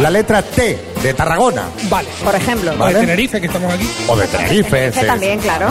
La 0.00 0.10
letra 0.10 0.42
T 0.42 0.78
de 1.02 1.14
Tarragona. 1.14 1.64
Vale. 1.88 2.08
Por 2.24 2.34
ejemplo. 2.34 2.76
Vale. 2.76 2.96
O 2.96 2.98
de 2.98 3.06
Tenerife, 3.06 3.40
que 3.40 3.46
estamos 3.46 3.72
aquí. 3.72 3.88
O 4.08 4.16
de 4.16 4.26
Tenerife. 4.26 4.90
Que 4.92 5.00
sí. 5.00 5.06
también, 5.06 5.38
claro. 5.40 5.68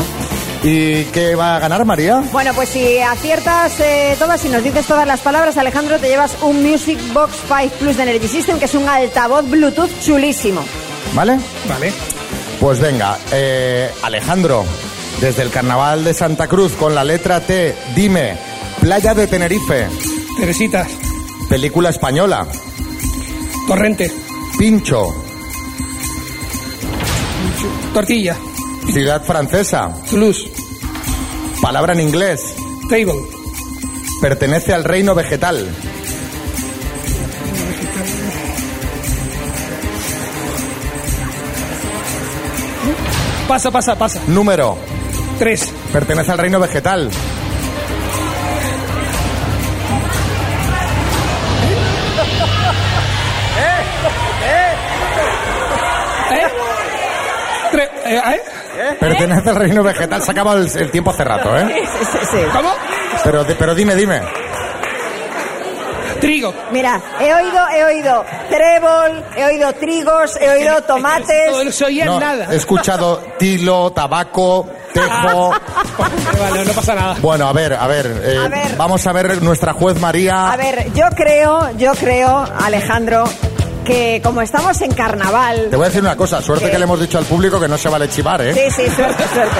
¿Y 0.63 1.05
qué 1.05 1.35
va 1.35 1.55
a 1.55 1.59
ganar 1.59 1.85
María? 1.85 2.21
Bueno, 2.31 2.53
pues 2.53 2.69
si 2.69 2.99
aciertas 2.99 3.79
eh, 3.79 4.15
todas, 4.19 4.41
si 4.41 4.49
nos 4.49 4.61
dices 4.63 4.85
todas 4.85 5.07
las 5.07 5.21
palabras, 5.21 5.55
Alejandro, 5.57 5.97
te 5.99 6.09
llevas 6.09 6.35
un 6.41 6.61
Music 6.61 6.99
Box 7.13 7.33
5 7.47 7.75
Plus 7.79 7.95
de 7.95 8.03
Energy 8.03 8.27
System, 8.27 8.59
que 8.59 8.65
es 8.65 8.75
un 8.75 8.87
altavoz 8.87 9.49
Bluetooth 9.49 9.89
chulísimo. 10.01 10.61
¿Vale? 11.13 11.39
Vale. 11.67 11.93
Pues 12.59 12.79
venga, 12.81 13.17
eh, 13.31 13.89
Alejandro, 14.03 14.65
desde 15.21 15.43
el 15.43 15.49
Carnaval 15.49 16.03
de 16.03 16.13
Santa 16.13 16.47
Cruz 16.47 16.73
con 16.73 16.93
la 16.93 17.05
letra 17.05 17.39
T, 17.39 17.73
dime, 17.95 18.35
Playa 18.81 19.13
de 19.13 19.27
Tenerife, 19.27 19.87
Teresitas. 20.39 20.87
película 21.49 21.89
española, 21.89 22.47
Torrente. 23.67 24.11
Pincho, 24.57 25.13
Tortilla. 27.93 28.35
ciudad 28.91 29.23
francesa, 29.23 29.93
Toulouse. 30.09 30.49
palabra 31.61 31.93
en 31.93 32.01
inglés, 32.01 32.55
Table. 32.89 33.19
pertenece 34.21 34.73
al 34.73 34.83
reino 34.83 35.13
vegetal, 35.15 35.67
Pasa, 43.47 43.71
pasa, 43.71 43.95
pasa. 43.97 44.21
número, 44.27 44.77
Tres. 45.39 45.71
pertenece 45.91 46.31
al 46.31 46.37
reino 46.37 46.59
vegetal, 46.59 47.09
Eh, 58.09 58.17
¿eh? 58.77 58.97
pertenece 58.99 59.49
al 59.49 59.55
reino 59.55 59.83
vegetal, 59.83 60.21
se 60.23 60.31
acaba 60.31 60.53
el, 60.53 60.67
el 60.77 60.89
tiempo 60.91 61.11
hace 61.11 61.23
rato, 61.23 61.55
¿eh? 61.57 61.65
Sí, 61.99 62.05
sí, 62.11 62.17
sí. 62.31 62.37
¿Cómo? 62.51 62.71
Pero, 63.23 63.45
pero 63.57 63.75
dime, 63.75 63.95
dime. 63.95 64.21
Trigo. 66.19 66.53
Mira, 66.71 66.99
he 67.21 67.33
oído, 67.33 67.69
he 67.69 67.83
oído 67.85 68.25
trébol, 68.49 69.23
he 69.37 69.45
oído 69.45 69.73
trigos, 69.75 70.37
he 70.41 70.49
oído 70.49 70.81
tomates. 70.83 71.63
No 71.63 71.71
se 71.71 71.85
oía 71.85 72.05
No, 72.05 72.19
nada. 72.19 72.47
he 72.51 72.57
escuchado 72.57 73.23
tilo, 73.37 73.91
tabaco, 73.91 74.67
tejo. 74.93 75.51
Vale, 76.39 76.65
no 76.65 76.73
pasa 76.73 76.93
nada. 76.95 77.15
Bueno, 77.21 77.47
a 77.47 77.53
ver, 77.53 77.73
a 77.73 77.87
ver, 77.87 78.21
eh, 78.25 78.37
A 78.37 78.49
ver. 78.49 78.75
vamos 78.75 79.05
a 79.07 79.13
ver 79.13 79.41
nuestra 79.41 79.71
juez 79.71 79.97
María. 80.01 80.51
A 80.51 80.57
ver, 80.57 80.91
yo 80.93 81.05
creo, 81.15 81.69
yo 81.77 81.93
creo, 81.93 82.45
Alejandro, 82.65 83.23
que 83.85 84.21
como 84.23 84.41
estamos 84.41 84.79
en 84.81 84.91
carnaval. 84.93 85.67
Te 85.69 85.75
voy 85.75 85.85
a 85.85 85.87
decir 85.89 86.01
una 86.01 86.15
cosa, 86.15 86.41
suerte 86.41 86.69
que 86.69 86.77
le 86.77 86.83
hemos 86.83 86.99
dicho 86.99 87.17
al 87.17 87.25
público 87.25 87.59
que 87.59 87.67
no 87.67 87.77
se 87.77 87.89
vale 87.89 88.07
chivar, 88.09 88.41
¿eh? 88.41 88.53
Sí, 88.53 88.61
sí, 88.83 88.89
suerte, 88.95 89.23
suerte. 89.33 89.59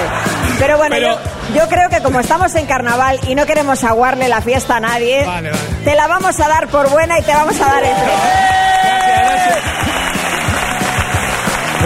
Pero 0.58 0.76
bueno, 0.78 0.96
Pero- 0.96 1.18
Yo, 1.54 1.60
yo 1.62 1.68
creo 1.68 1.88
que 1.88 2.00
como 2.02 2.20
estamos 2.20 2.54
en 2.54 2.66
carnaval 2.66 3.18
y 3.28 3.34
no 3.34 3.46
queremos 3.46 3.82
aguarle 3.84 4.28
la 4.28 4.40
fiesta 4.42 4.76
a 4.76 4.80
nadie, 4.80 5.24
Vale, 5.24 5.50
vale. 5.50 5.62
te 5.84 5.94
la 5.94 6.06
vamos 6.06 6.38
a 6.40 6.48
dar 6.48 6.68
por 6.68 6.88
buena 6.90 7.18
y 7.18 7.22
te 7.22 7.32
vamos 7.32 7.56
a 7.60 7.64
dar 7.66 7.82
el 7.84 7.92
premio. 7.94 8.14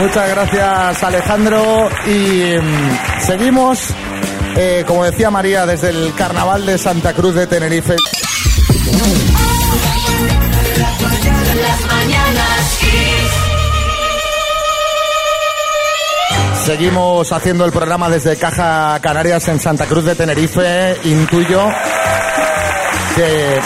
Muchas 0.00 0.28
gracias, 0.28 1.02
Alejandro. 1.04 1.88
Y 2.06 2.56
mm, 2.60 3.20
seguimos, 3.26 3.78
eh, 4.56 4.84
como 4.86 5.04
decía 5.04 5.30
María, 5.30 5.66
desde 5.66 5.90
el 5.90 6.12
Carnaval 6.16 6.66
de 6.66 6.78
Santa 6.78 7.12
Cruz 7.14 7.34
de 7.34 7.46
Tenerife. 7.46 7.94
Seguimos 16.64 17.30
haciendo 17.30 17.66
el 17.66 17.72
programa 17.72 18.08
desde 18.08 18.38
Caja 18.38 18.98
Canarias 19.02 19.48
en 19.48 19.60
Santa 19.60 19.84
Cruz 19.84 20.06
de 20.06 20.14
Tenerife. 20.14 20.96
Intuyo 21.04 21.62
que 23.14 23.60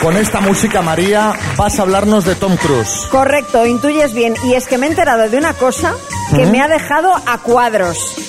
con 0.00 0.16
esta 0.16 0.40
música, 0.40 0.80
María, 0.80 1.34
vas 1.58 1.78
a 1.78 1.82
hablarnos 1.82 2.24
de 2.24 2.36
Tom 2.36 2.56
Cruise. 2.56 3.06
Correcto, 3.10 3.66
intuyes 3.66 4.14
bien. 4.14 4.34
Y 4.44 4.54
es 4.54 4.66
que 4.66 4.78
me 4.78 4.86
he 4.86 4.88
enterado 4.88 5.28
de 5.28 5.36
una 5.36 5.52
cosa 5.52 5.94
que 6.34 6.46
me 6.46 6.62
ha 6.62 6.68
dejado 6.68 7.12
a 7.26 7.36
cuadros. 7.42 8.27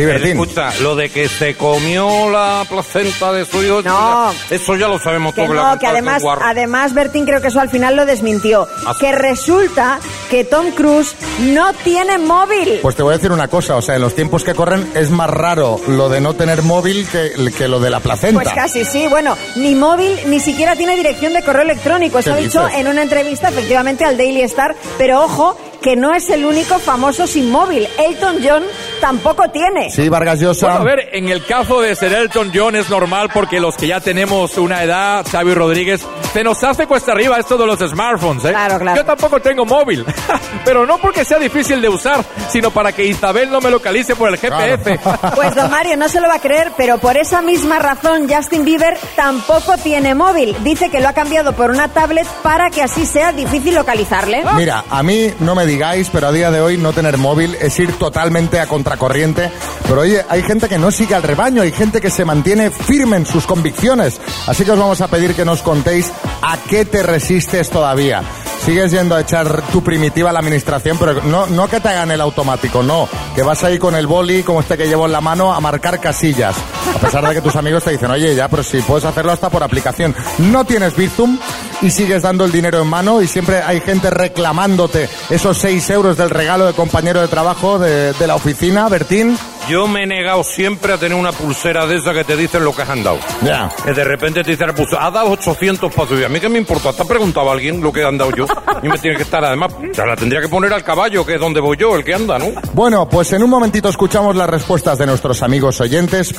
Sí, 0.00 0.06
Bertín. 0.06 0.30
Escucha, 0.40 0.72
lo 0.80 0.96
de 0.96 1.10
que 1.10 1.28
se 1.28 1.56
comió 1.56 2.30
la 2.30 2.64
placenta 2.66 3.32
de 3.32 3.44
su 3.44 3.62
hijo, 3.62 3.82
No. 3.82 4.32
eso 4.48 4.74
ya 4.76 4.88
lo 4.88 4.98
sabemos 4.98 5.34
Que 5.34 5.44
todo. 5.44 5.52
no, 5.54 5.78
que 5.78 5.86
además, 5.86 6.22
además 6.40 6.94
Bertín 6.94 7.26
creo 7.26 7.42
que 7.42 7.48
eso 7.48 7.60
al 7.60 7.68
final 7.68 7.96
lo 7.96 8.06
desmintió. 8.06 8.66
Ah. 8.86 8.94
Que 8.98 9.12
resulta 9.12 10.00
que 10.30 10.44
Tom 10.44 10.70
Cruise 10.70 11.14
no 11.40 11.74
tiene 11.84 12.16
móvil. 12.16 12.78
Pues 12.80 12.96
te 12.96 13.02
voy 13.02 13.12
a 13.12 13.16
decir 13.18 13.30
una 13.30 13.48
cosa, 13.48 13.76
o 13.76 13.82
sea, 13.82 13.96
en 13.96 14.00
los 14.00 14.14
tiempos 14.14 14.42
que 14.42 14.54
corren 14.54 14.90
es 14.94 15.10
más 15.10 15.28
raro 15.28 15.78
lo 15.86 16.08
de 16.08 16.22
no 16.22 16.32
tener 16.32 16.62
móvil 16.62 17.06
que, 17.06 17.32
que 17.58 17.68
lo 17.68 17.78
de 17.78 17.90
la 17.90 18.00
placenta. 18.00 18.40
Pues 18.42 18.54
casi, 18.54 18.86
sí. 18.86 19.06
Bueno, 19.06 19.36
ni 19.56 19.74
móvil, 19.74 20.18
ni 20.28 20.40
siquiera 20.40 20.76
tiene 20.76 20.96
dirección 20.96 21.34
de 21.34 21.42
correo 21.42 21.60
electrónico. 21.62 22.20
Eso 22.20 22.30
¿Qué 22.30 22.38
ha 22.38 22.40
dicho 22.42 22.64
dices? 22.64 22.80
en 22.80 22.88
una 22.88 23.02
entrevista, 23.02 23.50
efectivamente, 23.50 24.06
al 24.06 24.16
Daily 24.16 24.40
Star. 24.42 24.74
Pero 24.96 25.24
ojo, 25.24 25.58
que 25.80 25.96
no 25.96 26.14
es 26.14 26.28
el 26.30 26.44
único 26.44 26.78
famoso 26.78 27.26
sin 27.26 27.50
móvil. 27.50 27.88
Elton 27.98 28.36
John 28.42 28.62
tampoco 29.00 29.48
tiene. 29.50 29.90
Sí, 29.90 30.08
Vargas 30.08 30.40
Llosa. 30.40 30.66
Bueno, 30.66 30.80
a 30.80 30.84
ver, 30.84 31.08
en 31.12 31.28
el 31.28 31.44
caso 31.44 31.80
de 31.80 31.94
ser 31.94 32.12
Elton 32.12 32.50
John 32.54 32.76
es 32.76 32.90
normal 32.90 33.30
porque 33.32 33.60
los 33.60 33.76
que 33.76 33.86
ya 33.86 34.00
tenemos 34.00 34.56
una 34.58 34.82
edad, 34.82 35.26
Xavi 35.30 35.54
Rodríguez, 35.54 36.06
se 36.32 36.44
nos 36.44 36.62
hace 36.62 36.86
cuesta 36.86 37.12
arriba 37.12 37.38
esto 37.38 37.56
de 37.56 37.66
los 37.66 37.78
smartphones, 37.78 38.44
¿eh? 38.44 38.50
Claro, 38.50 38.78
claro. 38.78 38.96
Yo 38.96 39.04
tampoco 39.04 39.40
tengo 39.40 39.64
móvil, 39.64 40.04
pero 40.64 40.86
no 40.86 40.98
porque 40.98 41.24
sea 41.24 41.38
difícil 41.38 41.80
de 41.80 41.88
usar, 41.88 42.24
sino 42.48 42.70
para 42.70 42.92
que 42.92 43.04
Isabel 43.04 43.50
no 43.50 43.60
me 43.60 43.70
localice 43.70 44.14
por 44.14 44.28
el 44.28 44.36
GPS. 44.36 45.00
Pues 45.34 45.54
don 45.54 45.70
Mario 45.70 45.96
no 45.96 46.08
se 46.08 46.20
lo 46.20 46.28
va 46.28 46.34
a 46.34 46.40
creer, 46.40 46.72
pero 46.76 46.98
por 46.98 47.16
esa 47.16 47.40
misma 47.40 47.78
razón 47.78 48.28
Justin 48.28 48.64
Bieber 48.64 48.96
tampoco 49.16 49.76
tiene 49.78 50.14
móvil. 50.14 50.54
Dice 50.62 50.90
que 50.90 51.00
lo 51.00 51.08
ha 51.08 51.12
cambiado 51.12 51.52
por 51.52 51.70
una 51.70 51.88
tablet 51.88 52.26
para 52.42 52.70
que 52.70 52.82
así 52.82 53.06
sea 53.06 53.32
difícil 53.32 53.74
localizarle. 53.74 54.42
Mira, 54.56 54.84
a 54.90 55.02
mí 55.02 55.32
no 55.40 55.54
me 55.54 55.66
digáis, 55.70 56.10
pero 56.10 56.26
a 56.26 56.32
día 56.32 56.50
de 56.50 56.60
hoy 56.60 56.76
no 56.76 56.92
tener 56.92 57.16
móvil 57.16 57.56
es 57.60 57.78
ir 57.78 57.92
totalmente 57.92 58.58
a 58.58 58.66
contracorriente. 58.66 59.50
Pero 59.86 60.00
oye, 60.00 60.24
hay 60.28 60.42
gente 60.42 60.68
que 60.68 60.78
no 60.78 60.90
sigue 60.90 61.14
al 61.14 61.22
rebaño, 61.22 61.62
hay 61.62 61.70
gente 61.70 62.00
que 62.00 62.10
se 62.10 62.24
mantiene 62.24 62.70
firme 62.70 63.16
en 63.16 63.26
sus 63.26 63.46
convicciones. 63.46 64.20
Así 64.48 64.64
que 64.64 64.72
os 64.72 64.78
vamos 64.78 65.00
a 65.00 65.08
pedir 65.08 65.34
que 65.34 65.44
nos 65.44 65.62
contéis 65.62 66.12
a 66.42 66.58
qué 66.68 66.84
te 66.84 67.02
resistes 67.04 67.70
todavía. 67.70 68.22
Sigues 68.64 68.90
yendo 68.90 69.14
a 69.14 69.20
echar 69.20 69.62
tu 69.72 69.82
primitiva 69.82 70.30
a 70.30 70.32
la 70.32 70.40
administración, 70.40 70.98
pero 70.98 71.22
no, 71.22 71.46
no 71.46 71.68
que 71.68 71.80
te 71.80 71.88
hagan 71.88 72.10
el 72.10 72.20
automático, 72.20 72.82
no. 72.82 73.08
Que 73.34 73.42
vas 73.42 73.62
ahí 73.64 73.78
con 73.78 73.94
el 73.94 74.06
boli, 74.06 74.42
como 74.42 74.60
este 74.60 74.76
que 74.76 74.86
llevo 74.86 75.06
en 75.06 75.12
la 75.12 75.20
mano, 75.20 75.54
a 75.54 75.60
marcar 75.60 75.98
casillas. 76.00 76.56
A 76.94 76.98
pesar 76.98 77.26
de 77.26 77.34
que 77.34 77.40
tus 77.40 77.56
amigos 77.56 77.84
te 77.84 77.92
dicen, 77.92 78.10
oye, 78.10 78.34
ya, 78.34 78.48
pero 78.48 78.62
si 78.62 78.82
puedes 78.82 79.04
hacerlo 79.04 79.32
hasta 79.32 79.48
por 79.48 79.62
aplicación. 79.62 80.14
No 80.38 80.64
tienes 80.64 80.94
Bizum 80.94 81.38
y 81.82 81.90
sigues 81.90 82.22
dando 82.22 82.44
el 82.44 82.52
dinero 82.52 82.80
en 82.82 82.88
mano 82.88 83.22
y 83.22 83.26
siempre 83.26 83.62
hay 83.62 83.80
gente 83.80 84.10
reclamándote 84.10 85.08
esos 85.30 85.58
6 85.58 85.90
euros 85.90 86.16
del 86.16 86.30
regalo 86.30 86.66
de 86.66 86.72
compañero 86.72 87.20
de 87.20 87.28
trabajo 87.28 87.78
de, 87.78 88.12
de 88.12 88.26
la 88.26 88.34
oficina, 88.34 88.88
Bertín. 88.88 89.36
Yo 89.68 89.86
me 89.86 90.02
he 90.02 90.06
negado 90.06 90.42
siempre 90.42 90.92
a 90.92 90.98
tener 90.98 91.16
una 91.16 91.32
pulsera 91.32 91.86
de 91.86 91.96
esa 91.96 92.12
que 92.12 92.24
te 92.24 92.36
dicen 92.36 92.64
lo 92.64 92.74
que 92.74 92.82
has 92.82 92.88
andado. 92.88 93.18
Ya. 93.42 93.70
Que 93.84 93.92
de 93.92 94.04
repente 94.04 94.42
te 94.42 94.50
dice 94.50 94.66
la 94.66 94.74
pulsera, 94.74 95.06
has 95.06 95.14
dado 95.14 95.30
800 95.30 95.92
pasos. 95.92 96.18
Y 96.18 96.24
a 96.24 96.28
mí 96.28 96.40
qué 96.40 96.48
me 96.48 96.58
importa, 96.58 96.92
te 96.92 97.02
ha 97.02 97.04
preguntado 97.04 97.50
a 97.50 97.52
alguien 97.52 97.80
lo 97.80 97.92
que 97.92 98.00
he 98.00 98.04
andado 98.04 98.32
yo. 98.34 98.46
Y 98.82 98.88
me 98.88 98.98
tiene 98.98 99.16
que 99.16 99.22
estar, 99.22 99.44
además, 99.44 99.72
se 99.92 100.04
la 100.04 100.16
tendría 100.16 100.40
que 100.40 100.48
poner 100.48 100.72
al 100.72 100.82
caballo, 100.82 101.24
que 101.24 101.34
es 101.34 101.40
donde 101.40 101.60
voy 101.60 101.76
yo, 101.76 101.94
el 101.94 102.04
que 102.04 102.14
anda, 102.14 102.38
¿no? 102.38 102.46
Bueno, 102.72 103.08
pues 103.08 103.32
en 103.32 103.42
un 103.42 103.50
momentito 103.50 103.88
escuchamos 103.88 104.34
las 104.34 104.48
respuestas 104.48 104.98
de 104.98 105.06
nuestros 105.06 105.42
amigos 105.42 105.80
oyentes. 105.80 106.34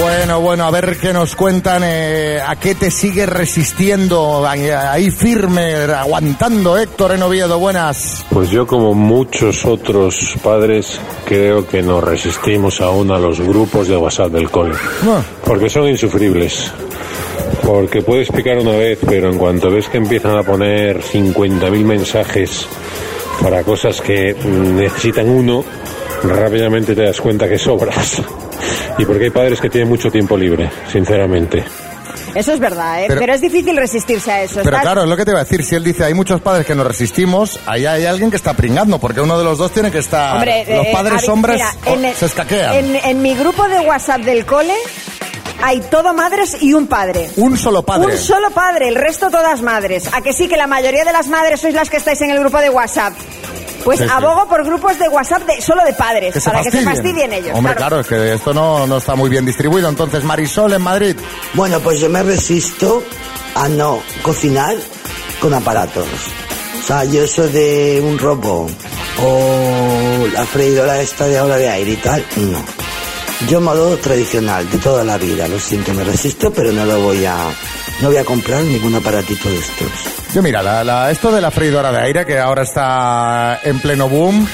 Bueno, 0.00 0.40
bueno, 0.40 0.64
a 0.64 0.70
ver 0.70 0.96
qué 0.98 1.12
nos 1.12 1.36
cuentan, 1.36 1.82
eh, 1.84 2.40
a 2.40 2.56
qué 2.56 2.74
te 2.74 2.90
sigues 2.90 3.28
resistiendo, 3.28 4.46
ahí, 4.46 4.70
ahí 4.70 5.10
firme, 5.10 5.74
aguantando, 5.74 6.78
Héctor 6.78 7.12
en 7.12 7.22
Oviedo, 7.22 7.58
buenas. 7.58 8.24
Pues 8.30 8.48
yo 8.48 8.66
como 8.66 8.94
muchos 8.94 9.66
otros 9.66 10.34
padres 10.42 10.98
creo 11.26 11.66
que 11.66 11.82
nos 11.82 12.02
resistimos 12.02 12.80
aún 12.80 13.10
a 13.10 13.18
los 13.18 13.38
grupos 13.40 13.86
de 13.88 13.98
WhatsApp 13.98 14.32
del 14.32 14.50
cole. 14.50 14.74
Porque 15.44 15.68
son 15.68 15.86
insufribles. 15.88 16.72
Porque 17.62 18.00
puedes 18.00 18.30
picar 18.30 18.58
una 18.58 18.72
vez, 18.72 18.98
pero 19.06 19.30
en 19.30 19.36
cuanto 19.36 19.70
ves 19.70 19.90
que 19.90 19.98
empiezan 19.98 20.38
a 20.38 20.42
poner 20.42 21.02
50.000 21.02 21.84
mensajes 21.84 22.66
para 23.42 23.62
cosas 23.62 24.00
que 24.00 24.34
mm, 24.34 24.76
necesitan 24.76 25.28
uno, 25.28 25.64
rápidamente 26.24 26.94
te 26.94 27.02
das 27.04 27.20
cuenta 27.20 27.48
que 27.48 27.58
sobras. 27.58 28.20
Y 28.98 29.04
porque 29.04 29.24
hay 29.24 29.30
padres 29.30 29.60
que 29.60 29.68
tienen 29.70 29.88
mucho 29.88 30.10
tiempo 30.10 30.36
libre, 30.36 30.70
sinceramente. 30.90 31.64
Eso 32.34 32.52
es 32.52 32.60
verdad, 32.60 33.02
¿eh? 33.02 33.04
Pero- 33.08 33.20
pero, 33.20 33.34
es 33.34 33.40
difícil 33.42 33.76
resistirse 33.76 34.30
a 34.32 34.42
eso. 34.42 34.56
Pero 34.62 34.68
Estás- 34.76 34.82
claro, 34.82 35.02
es 35.02 35.08
lo 35.08 35.16
que 35.16 35.24
te 35.24 35.32
iba 35.32 35.40
a 35.40 35.44
decir, 35.44 35.62
si 35.64 35.74
él 35.74 35.84
dice 35.84 36.04
hay 36.04 36.14
muchos 36.14 36.40
padres 36.40 36.64
que 36.66 36.74
nos 36.74 36.86
resistimos, 36.86 37.58
ahí 37.66 37.84
hay 37.84 38.06
alguien 38.06 38.30
que 38.30 38.36
está 38.36 38.54
pringando, 38.54 38.98
porque 38.98 39.20
uno 39.20 39.36
de 39.38 39.44
los 39.44 39.58
dos 39.58 39.70
tiene 39.72 39.90
que 39.90 39.98
estar... 39.98 40.36
Hombre, 40.36 40.64
los 40.68 40.86
eh, 40.86 40.90
padres 40.92 41.28
hombres 41.28 41.56
mira, 41.56 41.94
en 41.94 42.04
el- 42.06 42.14
se 42.14 42.26
escaquean. 42.26 42.72
En, 42.74 42.96
en 42.96 43.22
mi 43.22 43.34
grupo 43.34 43.68
de 43.68 43.80
WhatsApp 43.80 44.22
del 44.22 44.46
cole 44.46 44.74
hay 45.62 45.80
todo 45.90 46.14
madres 46.14 46.56
y 46.60 46.72
un 46.72 46.86
padre. 46.86 47.28
Un 47.36 47.56
solo 47.58 47.82
padre. 47.82 48.06
Un 48.12 48.18
solo 48.18 48.50
padre, 48.50 48.88
el 48.88 48.94
resto 48.94 49.30
todas 49.30 49.60
madres. 49.62 50.08
A 50.12 50.22
que 50.22 50.32
sí 50.32 50.48
que 50.48 50.56
la 50.56 50.66
mayoría 50.66 51.04
de 51.04 51.12
las 51.12 51.28
madres 51.28 51.60
sois 51.60 51.74
las 51.74 51.90
que 51.90 51.98
estáis 51.98 52.20
en 52.22 52.30
el 52.30 52.40
grupo 52.40 52.58
de 52.58 52.70
WhatsApp. 52.70 53.12
Pues 53.84 53.98
Sí, 53.98 54.04
sí. 54.06 54.10
abogo 54.12 54.46
por 54.48 54.64
grupos 54.64 54.98
de 54.98 55.08
WhatsApp 55.08 55.42
de, 55.46 55.60
solo 55.60 55.84
de 55.84 55.92
padres, 55.92 56.32
Que 56.34 56.40
se 56.40 56.50
para 56.50 56.62
que 56.62 56.70
se 56.70 56.82
fastidien. 56.82 57.32
ellos. 57.32 57.52
Hombre, 57.56 57.74
claro. 57.74 57.96
claro, 57.96 58.00
es 58.00 58.06
que 58.06 58.32
esto 58.34 58.54
no, 58.54 58.86
no 58.86 58.98
está 58.98 59.14
muy 59.14 59.28
bien 59.30 59.44
distribuido. 59.44 59.88
Entonces, 59.88 60.22
Marisol 60.24 60.72
en 60.72 60.82
Madrid. 60.82 61.16
Bueno, 61.54 61.80
pues 61.80 62.00
yo 62.00 62.08
me 62.08 62.22
resisto 62.22 63.02
a 63.54 63.68
no 63.68 64.00
cocinar 64.22 64.76
con 65.40 65.52
aparatos. 65.54 66.06
O 66.80 66.86
sea, 66.86 67.04
yo 67.04 67.22
eso 67.22 67.46
de 67.48 68.02
un 68.04 68.18
robot 68.18 68.70
o 69.22 70.26
la 70.32 70.44
freidora 70.46 71.00
esta 71.00 71.26
de 71.26 71.38
ahora 71.38 71.56
de 71.56 71.68
aire 71.68 71.92
y 71.92 71.96
tal, 71.96 72.24
no. 72.36 72.58
Yo 73.48 73.60
modo 73.60 73.96
tradicional 73.98 74.68
de 74.70 74.78
toda 74.78 75.02
la 75.04 75.18
vida, 75.18 75.48
lo 75.48 75.58
siento, 75.58 75.92
me 75.94 76.04
resisto, 76.04 76.52
pero 76.52 76.70
no 76.72 76.84
lo 76.84 77.00
voy 77.00 77.24
a, 77.24 77.36
no 78.02 78.08
voy 78.08 78.16
a 78.18 78.24
comprar 78.24 78.62
ningún 78.64 78.94
aparatito 78.94 79.48
de 79.48 79.56
estos. 79.58 79.88
Yo 80.34 80.42
mira, 80.42 80.62
la- 80.62 80.82
la- 80.84 81.10
esto 81.10 81.30
de 81.32 81.40
la 81.40 81.50
freidora 81.50 81.90
de 81.92 82.00
aire 82.02 82.26
que 82.26 82.38
ahora 82.38 82.62
está 82.62 83.60
en 83.62 83.78
pleno 83.80 84.08
boom, 84.08 84.46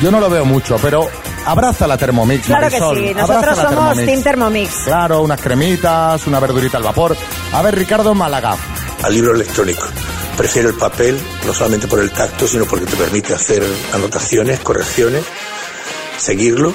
yo 0.00 0.10
no 0.10 0.20
lo 0.20 0.30
veo 0.30 0.44
mucho, 0.44 0.76
pero 0.80 1.08
abraza 1.46 1.86
la 1.86 1.96
Thermomix, 1.98 2.46
Claro 2.46 2.68
que 2.68 2.78
sí, 2.78 3.14
nosotros 3.14 3.56
somos 3.56 3.68
Thermomix. 3.70 4.06
Team 4.06 4.22
Thermomix. 4.22 4.74
Claro, 4.84 5.22
unas 5.22 5.40
cremitas, 5.40 6.26
una 6.26 6.40
verdurita 6.40 6.76
al 6.78 6.82
vapor. 6.84 7.16
A 7.52 7.62
ver, 7.62 7.74
Ricardo 7.74 8.14
Málaga. 8.14 8.56
al 9.02 9.12
libro 9.12 9.34
electrónico. 9.34 9.86
Prefiero 10.36 10.68
el 10.70 10.74
papel, 10.76 11.20
no 11.46 11.52
solamente 11.54 11.86
por 11.86 12.00
el 12.00 12.10
tacto, 12.10 12.48
sino 12.48 12.64
porque 12.64 12.86
te 12.86 12.96
permite 12.96 13.34
hacer 13.34 13.62
anotaciones, 13.92 14.60
correcciones, 14.60 15.22
seguirlo. 16.18 16.74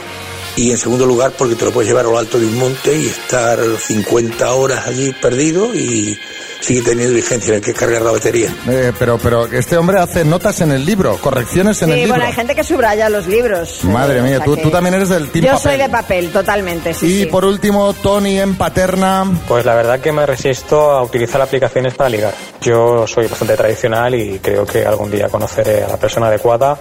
Y 0.55 0.71
en 0.71 0.77
segundo 0.77 1.05
lugar, 1.05 1.31
porque 1.37 1.55
te 1.55 1.63
lo 1.65 1.71
puedes 1.71 1.87
llevar 1.89 2.05
a 2.05 2.09
lo 2.09 2.17
alto 2.17 2.37
de 2.39 2.45
un 2.45 2.57
monte 2.57 2.93
y 2.95 3.05
estar 3.07 3.59
50 3.77 4.51
horas 4.53 4.87
allí 4.87 5.13
perdido 5.13 5.73
y 5.73 6.19
sigue 6.59 6.81
teniendo 6.81 7.13
vigencia, 7.15 7.53
hay 7.55 7.61
que 7.61 7.73
cargar 7.73 8.01
la 8.01 8.11
batería. 8.11 8.53
Eh, 8.67 8.91
pero, 8.99 9.17
pero 9.17 9.45
este 9.45 9.77
hombre 9.77 9.99
hace 9.99 10.25
notas 10.25 10.59
en 10.59 10.73
el 10.73 10.85
libro, 10.85 11.15
correcciones 11.21 11.81
en 11.81 11.89
el 11.91 11.95
Sí, 11.95 11.99
libro. 12.01 12.15
bueno, 12.15 12.25
hay 12.25 12.33
gente 12.33 12.53
que 12.55 12.65
subraya 12.65 13.07
los 13.09 13.27
libros. 13.27 13.85
Madre 13.85 14.19
Eh, 14.19 14.21
mía, 14.21 14.33
o 14.33 14.35
sea 14.39 14.45
tú, 14.45 14.55
que- 14.57 14.61
tú 14.63 14.69
también 14.69 14.95
eres 14.95 15.07
del 15.07 15.29
team 15.29 15.45
Yo 15.45 15.51
papel. 15.53 15.71
soy 15.71 15.77
de 15.81 15.89
papel, 15.89 16.29
totalmente, 16.31 16.93
sí, 16.93 17.05
y 17.05 17.19
sí. 17.21 17.25
por 17.27 17.45
último, 17.45 17.93
Tony 17.93 18.39
en 18.41 18.55
Paterna. 18.55 19.23
Pues 19.47 19.63
la 19.63 19.75
verdad 19.75 20.01
que 20.01 20.11
me 20.11 20.25
resisto 20.25 20.91
a 20.91 21.01
utilizar 21.03 21.39
aplicaciones 21.41 21.93
para 21.93 22.09
ligar. 22.09 22.33
Yo 22.59 23.07
soy 23.07 23.27
bastante 23.27 23.55
tradicional 23.55 24.13
y 24.15 24.39
creo 24.39 24.65
que 24.65 24.85
algún 24.85 25.09
día 25.09 25.29
conoceré 25.29 25.85
a 25.85 25.87
la 25.87 25.97
persona 25.97 26.27
adecuada, 26.27 26.77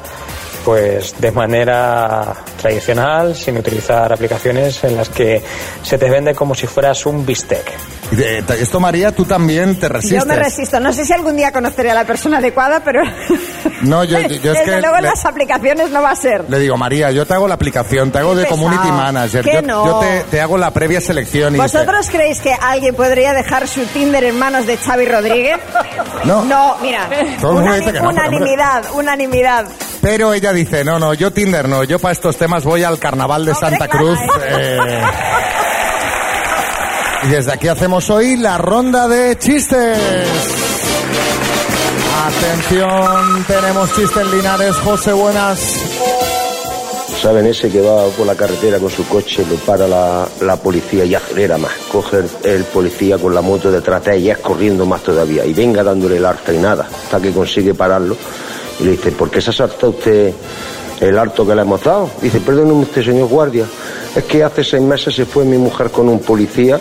pues 0.69 1.15
de 1.19 1.33
manera 1.33 2.35
tradicional, 2.61 3.35
sin 3.35 3.57
utilizar 3.57 4.13
aplicaciones 4.13 4.85
en 4.85 4.97
las 4.99 5.09
que 5.09 5.43
se 5.83 5.97
te 5.97 6.11
vende 6.11 6.35
como 6.35 6.55
si 6.55 6.67
fueras 6.67 7.07
un 7.07 7.25
bistec. 7.25 7.65
Y 8.13 8.17
de- 8.17 8.43
te- 8.43 8.61
Esto, 8.63 8.79
María, 8.79 9.11
tú 9.13 9.25
también 9.25 9.81
te 9.81 9.89
resistes. 9.89 10.21
Yo 10.21 10.27
me 10.27 10.37
resisto. 10.37 10.79
No 10.79 10.93
sé 10.93 11.07
si 11.07 11.13
algún 11.15 11.37
día 11.39 11.53
conoceré 11.53 11.91
a 11.91 11.95
la 11.95 12.05
persona 12.05 12.37
adecuada, 12.37 12.81
pero 12.85 13.01
No, 13.81 14.05
yo, 14.05 14.19
yo- 14.21 14.29
yo 14.29 14.53
es 14.53 14.59
desde 14.59 14.65
que 14.75 14.81
luego 14.83 14.97
en 14.97 15.03
le, 15.05 15.09
las 15.09 15.25
aplicaciones 15.25 15.89
no 15.91 16.03
va 16.03 16.11
a 16.11 16.17
ser. 16.17 16.45
le 16.51 16.59
digo, 16.59 16.77
María, 16.77 17.11
yo 17.13 17.25
te 17.27 17.33
hago 17.33 17.49
la 17.49 17.55
aplicación, 17.55 18.11
te 18.11 18.19
hago 18.19 18.35
de 18.35 18.43
Qué 18.45 18.51
community 18.51 18.83
pesado. 18.83 18.99
manager, 19.03 19.45
Que 19.45 19.53
yo, 19.55 19.63
no. 19.63 19.87
yo 19.87 20.01
te, 20.01 20.25
te 20.31 20.41
hago 20.43 20.59
la 20.59 20.71
previa 20.71 21.01
selección 21.01 21.55
y 21.55 21.59
¿Vosotros 21.59 22.09
creéis 22.11 22.41
que 22.43 22.53
alguien 22.53 22.95
podría 22.95 23.33
dejar 23.33 23.67
su 23.67 23.87
Tinder 23.87 24.23
en 24.25 24.39
manos 24.39 24.67
de 24.67 24.77
Xavi 24.77 25.07
Rodríguez? 25.07 25.57
No. 26.25 26.45
No, 26.45 26.77
mira. 26.83 27.09
Todo 27.41 27.55
unani- 27.63 27.85
que 27.91 28.01
no, 28.01 28.11
unanimidad, 28.11 28.85
unanimidad. 28.93 29.65
Pero 30.01 30.33
ella 30.33 30.53
dice, 30.59 30.85
no, 30.85 30.99
no, 30.99 31.15
yo 31.15 31.31
Tinder 31.33 31.69
no, 31.69 31.85
yo 31.85 31.99
para 31.99 32.13
estos 32.13 32.37
temas 32.37 32.65
voy 32.65 32.83
al 32.83 32.99
carnaval 32.99 33.45
de 33.45 33.55
Santa 33.55 33.89
Cruz. 33.89 34.19
eh, 34.49 34.79
y 37.25 37.29
desde 37.29 37.53
aquí 37.53 37.69
hacemos 37.69 38.09
hoy 38.11 38.37
la 38.37 38.59
ronda 38.59 39.09
de 39.09 39.37
chistes. 39.39 39.99
Atención, 42.27 43.45
tenemos 43.47 43.95
chistes 43.95 44.17
en 44.17 44.31
Linares, 44.31 44.75
José, 44.77 45.13
buenas. 45.13 45.59
¿Saben 47.23 47.47
ese 47.47 47.69
que 47.69 47.81
va 47.81 48.05
por 48.17 48.27
la 48.27 48.37
carretera 48.37 48.79
con 48.79 48.91
su 48.91 49.07
coche, 49.09 49.45
lo 49.49 49.57
para 49.57 49.89
la, 49.89 50.29
la 50.43 50.57
policía 50.57 51.05
y 51.05 51.15
acelera 51.15 51.59
más? 51.59 51.73
Coge 51.91 52.19
el, 52.19 52.29
el 52.45 52.65
policía 52.65 53.19
con 53.19 53.35
la 53.35 53.41
moto 53.41 53.73
detrás 53.73 54.05
de 54.05 54.17
ella, 54.17 54.37
corriendo 54.37 54.87
más 54.87 55.03
todavía, 55.03 55.45
y 55.45 55.53
venga 55.53 55.83
dándole 55.83 56.17
y 56.17 56.59
nada, 56.59 56.89
hasta 57.05 57.21
que 57.21 57.33
consigue 57.33 57.75
pararlo. 57.75 58.17
Y 58.81 58.85
le 58.85 58.91
dice, 58.93 59.11
¿por 59.13 59.31
qué 59.31 59.41
se 59.41 59.51
ha 59.51 59.53
saltado 59.53 59.91
usted 59.91 60.33
el 61.01 61.19
harto 61.19 61.47
que 61.47 61.55
le 61.55 61.63
hemos 61.63 61.83
dado? 61.83 62.11
Dice, 62.23 62.41
perdóneme 62.41 62.81
usted, 62.83 63.05
señor 63.05 63.29
guardia, 63.29 63.65
es 64.15 64.25
que 64.25 64.43
hace 64.45 64.63
seis 64.65 64.83
meses 64.83 65.15
se 65.15 65.25
fue 65.27 65.45
mi 65.45 65.59
mujer 65.59 65.91
con 65.91 66.09
un 66.09 66.21
policía. 66.21 66.79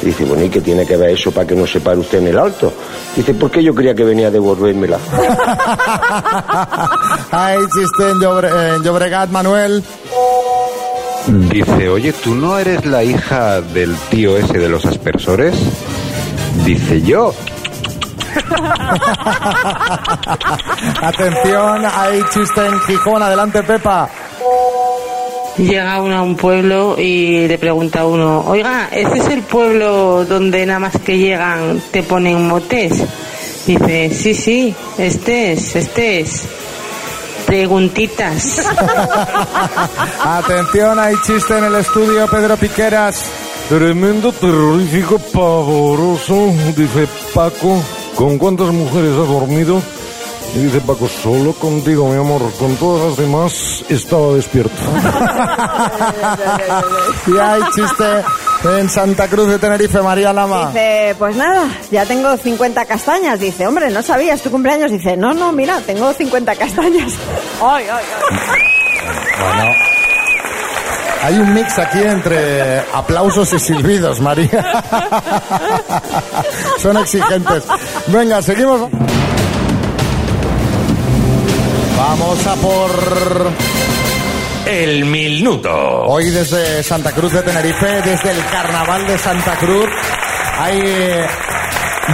Y 0.00 0.06
dice, 0.06 0.24
bueno, 0.24 0.44
¿y 0.44 0.48
qué 0.48 0.60
tiene 0.60 0.86
que 0.86 0.96
ver 0.96 1.10
eso 1.10 1.32
para 1.32 1.44
que 1.46 1.56
no 1.56 1.66
se 1.66 1.80
pare 1.80 1.98
usted 1.98 2.18
en 2.18 2.28
el 2.28 2.38
alto? 2.38 2.72
Dice, 3.16 3.34
¿por 3.34 3.50
qué 3.50 3.62
yo 3.64 3.74
creía 3.74 3.94
que 3.96 4.04
venía 4.04 4.28
a 4.28 4.30
devolvérmela? 4.30 4.96
Hay 7.32 7.58
chiste 7.58 8.10
en, 8.10 8.18
Llobre- 8.20 8.76
en 8.76 8.82
Llobregat, 8.84 9.30
Manuel. 9.30 9.82
Dice, 11.26 11.88
oye, 11.88 12.12
¿tú 12.12 12.34
no 12.34 12.58
eres 12.58 12.86
la 12.86 13.02
hija 13.04 13.60
del 13.60 13.94
tío 14.10 14.36
ese 14.36 14.58
de 14.58 14.68
los 14.68 14.86
aspersores? 14.86 15.54
Dice 16.64 17.02
yo. 17.02 17.34
Atención, 21.02 21.84
hay 21.84 22.22
chiste 22.32 22.66
en 22.66 22.80
Gijón, 22.80 23.22
adelante 23.22 23.62
Pepa. 23.62 24.08
Llega 25.56 26.00
uno 26.00 26.18
a 26.18 26.22
un 26.22 26.36
pueblo 26.36 26.96
y 26.98 27.48
le 27.48 27.58
pregunta 27.58 28.00
a 28.00 28.06
uno, 28.06 28.44
oiga, 28.46 28.88
¿este 28.92 29.18
es 29.18 29.26
el 29.28 29.42
pueblo 29.42 30.24
donde 30.24 30.64
nada 30.64 30.78
más 30.78 30.96
que 31.04 31.18
llegan 31.18 31.82
te 31.90 32.04
ponen 32.04 32.46
motes? 32.46 33.02
Dice, 33.66 34.10
sí, 34.14 34.34
sí, 34.34 34.74
este 34.96 35.52
es, 35.52 35.74
este 35.74 36.20
es. 36.20 36.44
Preguntitas. 37.44 38.66
Atención, 40.24 40.98
hay 40.98 41.16
chiste 41.26 41.58
en 41.58 41.64
el 41.64 41.74
estudio, 41.74 42.26
Pedro 42.28 42.56
Piqueras. 42.56 43.24
Tremendo, 43.68 44.32
terrorífico, 44.32 45.18
pavoroso, 45.18 46.52
dice 46.76 47.08
Paco. 47.34 47.82
¿Con 48.18 48.36
cuántas 48.36 48.66
mujeres 48.72 49.12
ha 49.12 49.32
dormido? 49.32 49.80
Y 50.56 50.58
dice 50.58 50.80
Paco, 50.80 51.06
solo 51.06 51.52
contigo, 51.52 52.08
mi 52.08 52.16
amor. 52.18 52.42
Con 52.58 52.74
todas 52.74 53.10
las 53.10 53.16
demás 53.16 53.84
estaba 53.88 54.34
despierto. 54.34 54.74
Y 57.28 57.38
hay 57.38 57.60
chiste 57.74 58.24
en 58.64 58.88
Santa 58.88 59.28
Cruz 59.28 59.48
de 59.48 59.58
Tenerife, 59.60 60.00
María 60.00 60.32
Lama. 60.32 60.66
Dice, 60.68 61.14
pues 61.16 61.36
nada, 61.36 61.68
ya 61.92 62.06
tengo 62.06 62.36
50 62.36 62.86
castañas. 62.86 63.38
Dice, 63.38 63.68
hombre, 63.68 63.90
¿no 63.90 64.02
sabías 64.02 64.42
tu 64.42 64.50
cumpleaños? 64.50 64.90
Dice, 64.90 65.16
no, 65.16 65.32
no, 65.32 65.52
mira, 65.52 65.80
tengo 65.82 66.12
50 66.12 66.56
castañas. 66.56 67.12
Ay, 67.62 67.84
ay, 67.88 68.04
ay. 68.16 68.36
Bueno. 69.38 69.97
Hay 71.22 71.34
un 71.38 71.52
mix 71.52 71.78
aquí 71.78 71.98
entre 71.98 72.80
aplausos 72.94 73.52
y 73.52 73.58
silbidos, 73.58 74.20
María. 74.20 74.82
Son 76.78 76.96
exigentes. 76.96 77.64
Venga, 78.06 78.40
seguimos. 78.40 78.90
Vamos 81.96 82.46
a 82.46 82.54
por 82.54 83.52
El 84.66 85.04
minuto. 85.04 85.70
Hoy 86.04 86.30
desde 86.30 86.82
Santa 86.82 87.12
Cruz 87.12 87.32
de 87.32 87.42
Tenerife, 87.42 88.02
desde 88.02 88.30
el 88.30 88.44
Carnaval 88.46 89.06
de 89.06 89.18
Santa 89.18 89.56
Cruz, 89.56 89.88
hay 90.58 90.80
eh, 90.84 91.26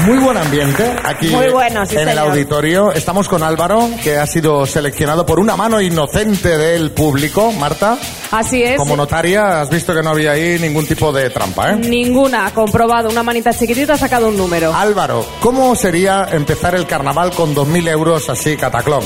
muy 0.06 0.18
buen 0.18 0.36
ambiente 0.36 0.94
aquí 1.04 1.28
Muy 1.28 1.48
bueno, 1.50 1.86
sí, 1.86 1.94
en 1.96 2.08
el 2.08 2.14
señor. 2.16 2.30
auditorio. 2.30 2.92
Estamos 2.92 3.28
con 3.28 3.42
Álvaro, 3.42 3.88
que 4.02 4.16
ha 4.18 4.26
sido 4.26 4.66
seleccionado 4.66 5.24
por 5.24 5.38
una 5.38 5.56
mano 5.56 5.80
inocente 5.80 6.58
del 6.58 6.90
público. 6.90 7.52
Marta, 7.52 7.96
Así 8.30 8.62
es. 8.62 8.76
como 8.76 8.96
notaria, 8.96 9.60
has 9.60 9.70
visto 9.70 9.94
que 9.94 10.02
no 10.02 10.10
había 10.10 10.32
ahí 10.32 10.58
ningún 10.58 10.86
tipo 10.86 11.12
de 11.12 11.30
trampa, 11.30 11.70
¿eh? 11.72 11.76
Ninguna, 11.76 12.52
comprobado. 12.52 13.08
Una 13.08 13.22
manita 13.22 13.52
chiquitita 13.52 13.94
ha 13.94 13.98
sacado 13.98 14.28
un 14.28 14.36
número. 14.36 14.74
Álvaro, 14.74 15.24
¿cómo 15.40 15.74
sería 15.76 16.28
empezar 16.32 16.74
el 16.74 16.86
carnaval 16.86 17.30
con 17.32 17.54
2.000 17.54 17.88
euros 17.90 18.28
así, 18.28 18.56
cataclón? 18.56 19.04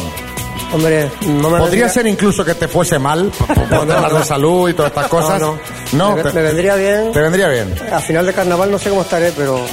Hombre, 0.71 1.11
no 1.23 1.33
me 1.51 1.59
Podría 1.59 1.61
vendría- 1.61 1.89
ser 1.89 2.07
incluso 2.07 2.45
que 2.45 2.55
te 2.55 2.69
fuese 2.69 2.99
mal, 2.99 3.31
por, 3.39 3.87
No, 3.87 4.19
de 4.19 4.25
salud 4.25 4.69
y 4.69 4.75
todas 4.75 4.91
estas 4.91 5.09
cosas. 5.09 5.41
No, 5.41 5.59
No, 5.93 6.15
me, 6.17 6.23
te- 6.23 6.33
me 6.33 6.43
vendría 6.43 6.75
bien. 6.77 7.11
Te 7.13 7.21
vendría 7.21 7.49
bien. 7.49 7.75
A 7.91 8.01
final 8.01 8.27
de 8.27 8.35
carnaval 8.35 8.71
no 8.71 8.79
sé 8.79 8.91
cómo 8.91 9.01
estaré, 9.03 9.33
pero 9.33 9.65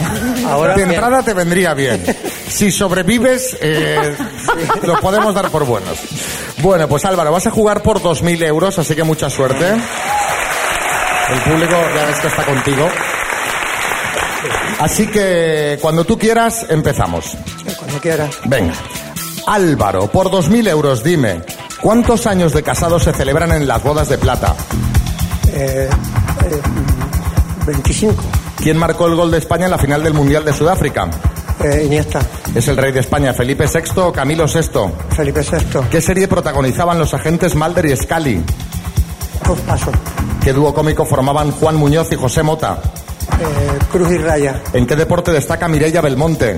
ahora. 0.48 0.74
de 0.74 0.84
entrada 0.84 1.22
te 1.22 1.34
vendría 1.34 1.74
bien. 1.74 2.02
Si 2.48 2.72
sobrevives, 2.72 3.58
eh, 3.62 4.16
lo 4.84 5.00
podemos 5.02 5.34
dar 5.36 5.50
por 5.52 5.66
buenos. 5.66 5.98
Bueno, 6.60 6.88
pues 6.88 7.04
Álvaro, 7.04 7.32
vas 7.32 7.46
a 7.48 7.52
jugar 7.52 7.82
por 7.84 8.02
2.000 8.02 8.42
euros, 8.44 8.80
así 8.80 8.96
que 8.96 9.04
mucha 9.04 9.30
suerte. 9.30 9.66
El 9.70 11.40
público 11.42 11.76
ya 11.94 12.06
ves 12.06 12.20
que 12.20 12.28
está 12.28 12.46
contigo. 12.46 12.88
Así 14.80 15.08
que 15.08 15.78
cuando 15.82 16.06
tú 16.06 16.18
quieras, 16.18 16.66
empezamos. 16.70 17.36
Cuando 17.78 18.00
quieras. 18.00 18.30
Venga. 18.46 18.74
Álvaro, 19.48 20.08
por 20.08 20.30
2.000 20.30 20.68
euros, 20.70 21.04
dime, 21.04 21.42
¿cuántos 21.82 22.26
años 22.26 22.54
de 22.54 22.64
casado 22.64 23.00
se 23.00 23.14
celebran 23.14 23.52
en 23.52 23.68
las 23.68 23.84
bodas 23.84 24.10
de 24.10 24.18
plata? 24.18 24.56
Eh, 25.54 25.90
eh, 25.90 26.62
25. 27.68 28.16
¿Quién 28.58 28.78
marcó 28.78 29.08
el 29.08 29.16
gol 29.16 29.32
de 29.32 29.38
España 29.38 29.66
en 29.66 29.72
la 29.72 29.78
final 29.78 30.04
del 30.04 30.14
Mundial 30.14 30.44
de 30.44 30.54
Sudáfrica? 30.54 31.08
Eh, 31.64 31.84
Iniesta. 31.86 32.20
¿Es 32.54 32.68
el 32.68 32.78
rey 32.78 32.92
de 32.92 33.00
España 33.00 33.34
Felipe 33.34 33.66
VI 33.72 34.02
o 34.02 34.12
Camilo 34.12 34.46
VI? 34.46 35.16
Felipe 35.16 35.42
VI. 35.42 35.88
¿Qué 35.90 36.02
serie 36.02 36.28
protagonizaban 36.28 36.98
los 36.98 37.14
agentes 37.14 37.56
Mulder 37.56 37.86
y 37.86 37.96
Scully? 37.96 38.44
Uf, 39.50 39.60
paso. 39.62 39.92
¿Qué 40.44 40.54
dúo 40.54 40.74
cómico 40.74 41.06
formaban 41.06 41.52
Juan 41.52 41.76
Muñoz 41.76 42.12
y 42.12 42.16
José 42.16 42.44
Mota? 42.44 42.80
Eh, 43.40 43.80
Cruz 43.92 44.12
y 44.12 44.18
Raya. 44.18 44.62
¿En 44.74 44.86
qué 44.86 44.96
deporte 44.96 45.32
destaca 45.32 45.68
Mireia 45.68 46.02
Belmonte? 46.02 46.58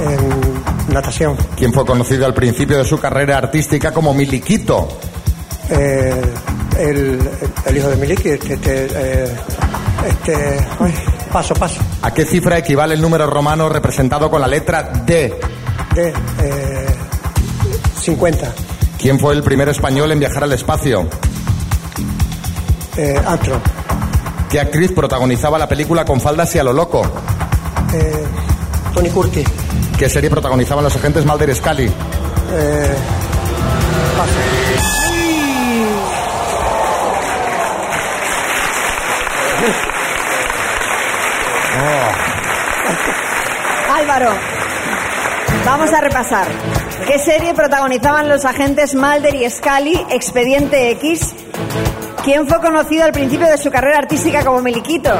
En 0.00 0.69
natación. 0.90 1.36
¿Quién 1.56 1.72
fue 1.72 1.84
conocido 1.84 2.26
al 2.26 2.34
principio 2.34 2.78
de 2.78 2.84
su 2.84 2.98
carrera 2.98 3.38
artística 3.38 3.92
como 3.92 4.14
Miliquito? 4.14 4.88
Eh, 5.70 6.22
el, 6.78 7.20
el 7.66 7.76
hijo 7.76 7.88
de 7.88 7.96
Miliki, 7.96 8.28
este, 8.30 8.54
este, 8.54 8.86
eh, 8.86 9.36
este, 10.08 10.36
paso, 11.32 11.54
paso. 11.54 11.80
¿A 12.02 12.12
qué 12.12 12.24
cifra 12.24 12.58
equivale 12.58 12.94
el 12.94 13.00
número 13.00 13.26
romano 13.26 13.68
representado 13.68 14.30
con 14.30 14.40
la 14.40 14.48
letra 14.48 14.90
D? 15.06 15.38
Eh, 15.96 16.86
50. 18.00 18.52
¿Quién 18.98 19.18
fue 19.18 19.34
el 19.34 19.42
primer 19.42 19.68
español 19.68 20.10
en 20.12 20.18
viajar 20.18 20.44
al 20.44 20.52
espacio? 20.52 21.08
Eh, 22.96 23.20
Armstrong. 23.24 23.62
¿Qué 24.50 24.58
actriz 24.58 24.90
protagonizaba 24.92 25.58
la 25.58 25.68
película 25.68 26.04
Con 26.04 26.20
faldas 26.20 26.54
y 26.56 26.58
a 26.58 26.64
lo 26.64 26.72
loco? 26.72 27.02
Eh, 27.94 28.24
Tony 28.92 29.10
Curtis. 29.10 29.46
¿Qué 30.00 30.08
serie 30.08 30.30
protagonizaban 30.30 30.82
los 30.82 30.96
agentes 30.96 31.26
Mulder 31.26 31.50
y 31.50 31.54
Scully? 31.54 31.84
Eh, 31.84 32.96
Álvaro, 43.94 44.30
vamos 45.66 45.92
a 45.92 46.00
repasar. 46.00 46.46
¿Qué 47.06 47.18
serie 47.18 47.52
protagonizaban 47.52 48.26
los 48.26 48.46
agentes 48.46 48.94
Mulder 48.94 49.34
y 49.34 49.50
Scully, 49.50 50.06
Expediente 50.08 50.92
X? 50.92 51.34
¿Quién 52.24 52.48
fue 52.48 52.58
conocido 52.62 53.04
al 53.04 53.12
principio 53.12 53.48
de 53.48 53.58
su 53.58 53.70
carrera 53.70 53.98
artística 53.98 54.42
como 54.46 54.62
Miliquito? 54.62 55.12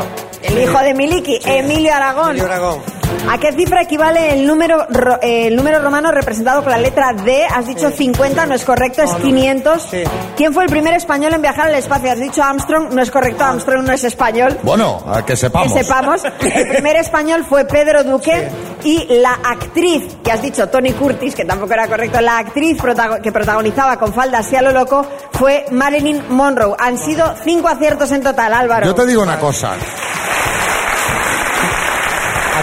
El 0.43 0.57
hijo 0.57 0.79
de 0.79 0.95
Miliki, 0.95 1.39
Emilio 1.45 1.95
Aragón. 1.95 2.31
Emilio 2.31 2.47
Aragón. 2.47 2.90
¿A 3.31 3.39
qué 3.39 3.53
cifra 3.53 3.83
equivale 3.83 4.33
el 4.33 4.47
número, 4.47 4.87
ro- 4.89 5.19
eh, 5.23 5.47
el 5.49 5.57
número 5.57 5.81
romano 5.81 6.11
representado 6.11 6.63
con 6.63 6.73
la 6.73 6.79
letra 6.79 7.13
D? 7.13 7.45
Has 7.45 7.67
dicho 7.67 7.91
50, 7.91 8.47
no 8.47 8.55
es 8.55 8.65
correcto, 8.65 9.03
es 9.03 9.11
500. 9.15 9.89
¿Quién 10.37 10.53
fue 10.55 10.65
el 10.65 10.71
primer 10.71 10.95
español 10.95 11.33
en 11.35 11.43
viajar 11.43 11.67
al 11.69 11.75
espacio? 11.75 12.11
Has 12.13 12.19
dicho 12.21 12.43
Armstrong, 12.43 12.93
no 12.93 13.03
es 13.03 13.11
correcto, 13.11 13.45
Armstrong 13.45 13.85
no 13.87 13.93
es 13.93 14.05
español. 14.05 14.59
Bueno, 14.63 15.03
a 15.13 15.25
que 15.25 15.37
sepamos. 15.37 15.73
Que 15.73 15.85
sepamos, 15.85 16.23
el 16.41 16.69
primer 16.69 16.97
español 16.97 17.45
fue 17.49 17.65
Pedro 17.65 18.05
Duque 18.05 18.49
y 18.85 19.07
la 19.21 19.35
actriz, 19.45 20.17
que 20.25 20.33
has 20.33 20.43
dicho 20.43 20.69
Tony 20.69 20.93
Curtis, 20.93 21.35
que 21.35 21.45
tampoco 21.45 21.73
era 21.75 21.87
correcto, 21.89 22.21
la 22.21 22.39
actriz 22.39 22.79
protago- 22.79 23.21
que 23.21 23.31
protagonizaba 23.33 23.99
con 23.99 24.13
faldas 24.13 24.51
y 24.53 24.57
a 24.57 24.63
lo 24.63 24.73
loco 24.73 25.07
fue 25.33 25.67
Marilyn 25.71 26.23
Monroe. 26.31 26.75
Han 26.79 26.99
sido 26.99 27.35
cinco 27.45 27.69
aciertos 27.69 28.11
en 28.13 28.23
total, 28.23 28.53
Álvaro. 28.55 28.87
Yo 28.87 28.95
te 28.95 29.07
digo 29.07 29.23
una 29.23 29.39
cosa. 29.39 29.73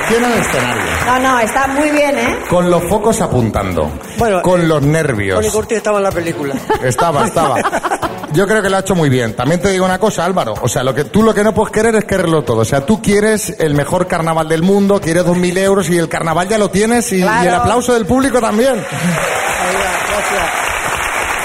El 0.09 0.23
escenario, 0.23 0.83
No, 1.05 1.19
no, 1.19 1.39
está 1.39 1.67
muy 1.67 1.89
bien, 1.91 2.17
¿eh? 2.17 2.37
con 2.49 2.69
los 2.69 2.83
focos 2.89 3.19
apuntando, 3.21 3.91
Bueno, 4.17 4.41
con 4.41 4.67
los 4.67 4.79
Tony 4.79 4.91
nervios. 4.91 5.45
Curtis 5.51 5.77
estaba 5.77 5.97
en 5.97 6.03
la 6.03 6.11
película. 6.11 6.55
Estaba, 6.83 7.25
estaba. 7.25 7.57
Yo 8.33 8.45
creo 8.47 8.61
que 8.61 8.69
lo 8.69 8.77
ha 8.77 8.79
hecho 8.81 8.95
muy 8.95 9.09
bien. 9.09 9.35
También 9.35 9.61
te 9.61 9.69
digo 9.69 9.85
una 9.85 9.99
cosa, 9.99 10.25
Álvaro. 10.25 10.53
O 10.61 10.67
sea, 10.67 10.83
lo 10.83 10.93
que 10.93 11.05
tú 11.05 11.23
lo 11.23 11.33
que 11.33 11.43
no 11.43 11.53
puedes 11.53 11.71
querer 11.71 11.95
es 11.95 12.05
quererlo 12.05 12.43
todo. 12.43 12.59
O 12.61 12.65
sea, 12.65 12.85
tú 12.85 13.01
quieres 13.01 13.55
el 13.59 13.73
mejor 13.73 14.07
carnaval 14.07 14.47
del 14.49 14.63
mundo, 14.63 14.99
quieres 15.01 15.25
dos 15.25 15.37
mil 15.37 15.57
euros 15.57 15.89
y 15.89 15.97
el 15.97 16.07
carnaval 16.09 16.47
ya 16.47 16.57
lo 16.57 16.69
tienes 16.69 17.11
y, 17.13 17.21
Claro. 17.21 17.43
y 17.43 17.47
el 17.47 17.53
aplauso 17.55 17.93
del 17.93 18.05
público 18.05 18.39
también. 18.39 18.75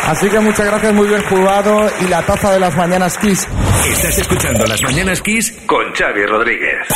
Así 0.09 0.29
que 0.29 0.41
muchas 0.41 0.67
gracias, 0.67 0.93
muy 0.93 1.07
bien 1.09 1.23
jugado 1.29 1.87
y 2.01 2.09
la 2.09 2.23
taza 2.23 2.51
de 2.53 2.59
las 2.61 2.75
mañanas 2.77 3.17
Kiss. 3.19 3.47
Estás 3.91 4.19
escuchando 4.19 4.67
Las 4.67 4.83
Mañanas 4.83 5.21
Kiss 5.23 5.53
con 5.67 5.93
Xavi 5.93 6.25
Rodríguez. 6.27 6.87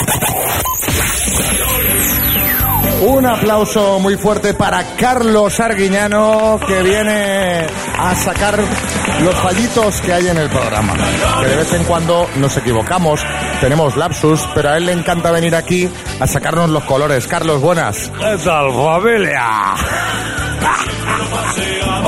Un 3.02 3.26
aplauso 3.26 3.98
muy 3.98 4.16
fuerte 4.16 4.54
para 4.54 4.96
Carlos 4.96 5.58
Arguiñano, 5.60 6.58
que 6.66 6.82
viene 6.82 7.66
a 7.98 8.14
sacar 8.14 8.58
los 9.22 9.34
fallitos 9.34 10.00
que 10.00 10.12
hay 10.12 10.28
en 10.28 10.38
el 10.38 10.48
programa. 10.48 10.94
Que 11.40 11.46
de 11.48 11.56
vez 11.56 11.72
en 11.74 11.84
cuando 11.84 12.28
nos 12.36 12.56
equivocamos, 12.56 13.20
tenemos 13.60 13.96
lapsus, 13.96 14.48
pero 14.54 14.70
a 14.70 14.76
él 14.76 14.86
le 14.86 14.92
encanta 14.92 15.30
venir 15.30 15.54
aquí 15.54 15.90
a 16.20 16.26
sacarnos 16.26 16.70
los 16.70 16.84
colores. 16.84 17.26
Carlos, 17.26 17.60
buenas. 17.60 18.10
¿Qué 18.18 18.38
tal, 18.44 18.72
familia? 18.72 19.74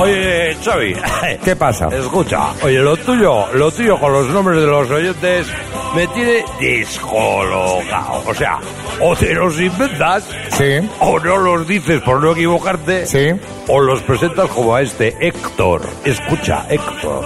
Oye, 0.01 0.55
Xavi. 0.63 0.95
¿Qué 1.43 1.55
pasa? 1.55 1.87
Escucha, 1.91 2.53
oye, 2.63 2.79
lo 2.79 2.95
tuyo, 2.97 3.47
lo 3.53 3.71
tuyo 3.71 3.99
con 3.99 4.13
los 4.13 4.27
nombres 4.27 4.61
de 4.61 4.67
los 4.67 4.89
oyentes 4.89 5.47
me 5.95 6.07
tiene 6.07 6.45
descolocado. 6.59 8.23
O 8.25 8.33
sea, 8.33 8.59
o 9.01 9.15
te 9.15 9.33
los 9.33 9.59
inventas, 9.59 10.23
sí. 10.57 10.79
o 10.99 11.19
no 11.19 11.37
los 11.37 11.67
dices 11.67 12.01
por 12.01 12.21
no 12.21 12.31
equivocarte, 12.31 13.05
sí. 13.05 13.31
o 13.67 13.79
los 13.79 14.01
presentas 14.01 14.49
como 14.49 14.75
a 14.75 14.81
este 14.81 15.15
Héctor. 15.19 15.81
Escucha, 16.03 16.65
Héctor. 16.69 17.25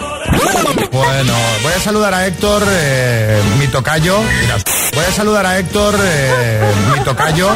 Bueno, 0.92 1.34
voy 1.64 1.74
a 1.74 1.80
saludar 1.80 2.14
a 2.14 2.28
Héctor, 2.28 2.64
eh, 2.68 3.42
mi 3.60 3.68
tocayo. 3.68 4.20
Mira, 4.42 4.58
Voy 4.94 5.06
a 5.06 5.12
saludar 5.12 5.46
a 5.46 5.58
Héctor, 5.58 5.96
eh, 6.00 6.72
mi 6.94 7.04
tocayo. 7.04 7.50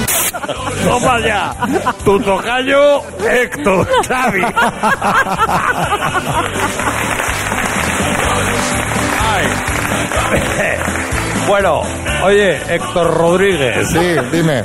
Toma 0.84 1.20
ya, 1.20 1.56
tu 2.04 2.20
tocayo, 2.20 3.04
Héctor, 3.20 3.88
Xavi. 4.08 4.42
Ay. 9.30 10.97
Bueno, 11.48 11.82
oye, 12.24 12.58
Héctor 12.76 13.14
Rodríguez. 13.18 13.88
Sí, 13.90 14.16
dime. 14.32 14.64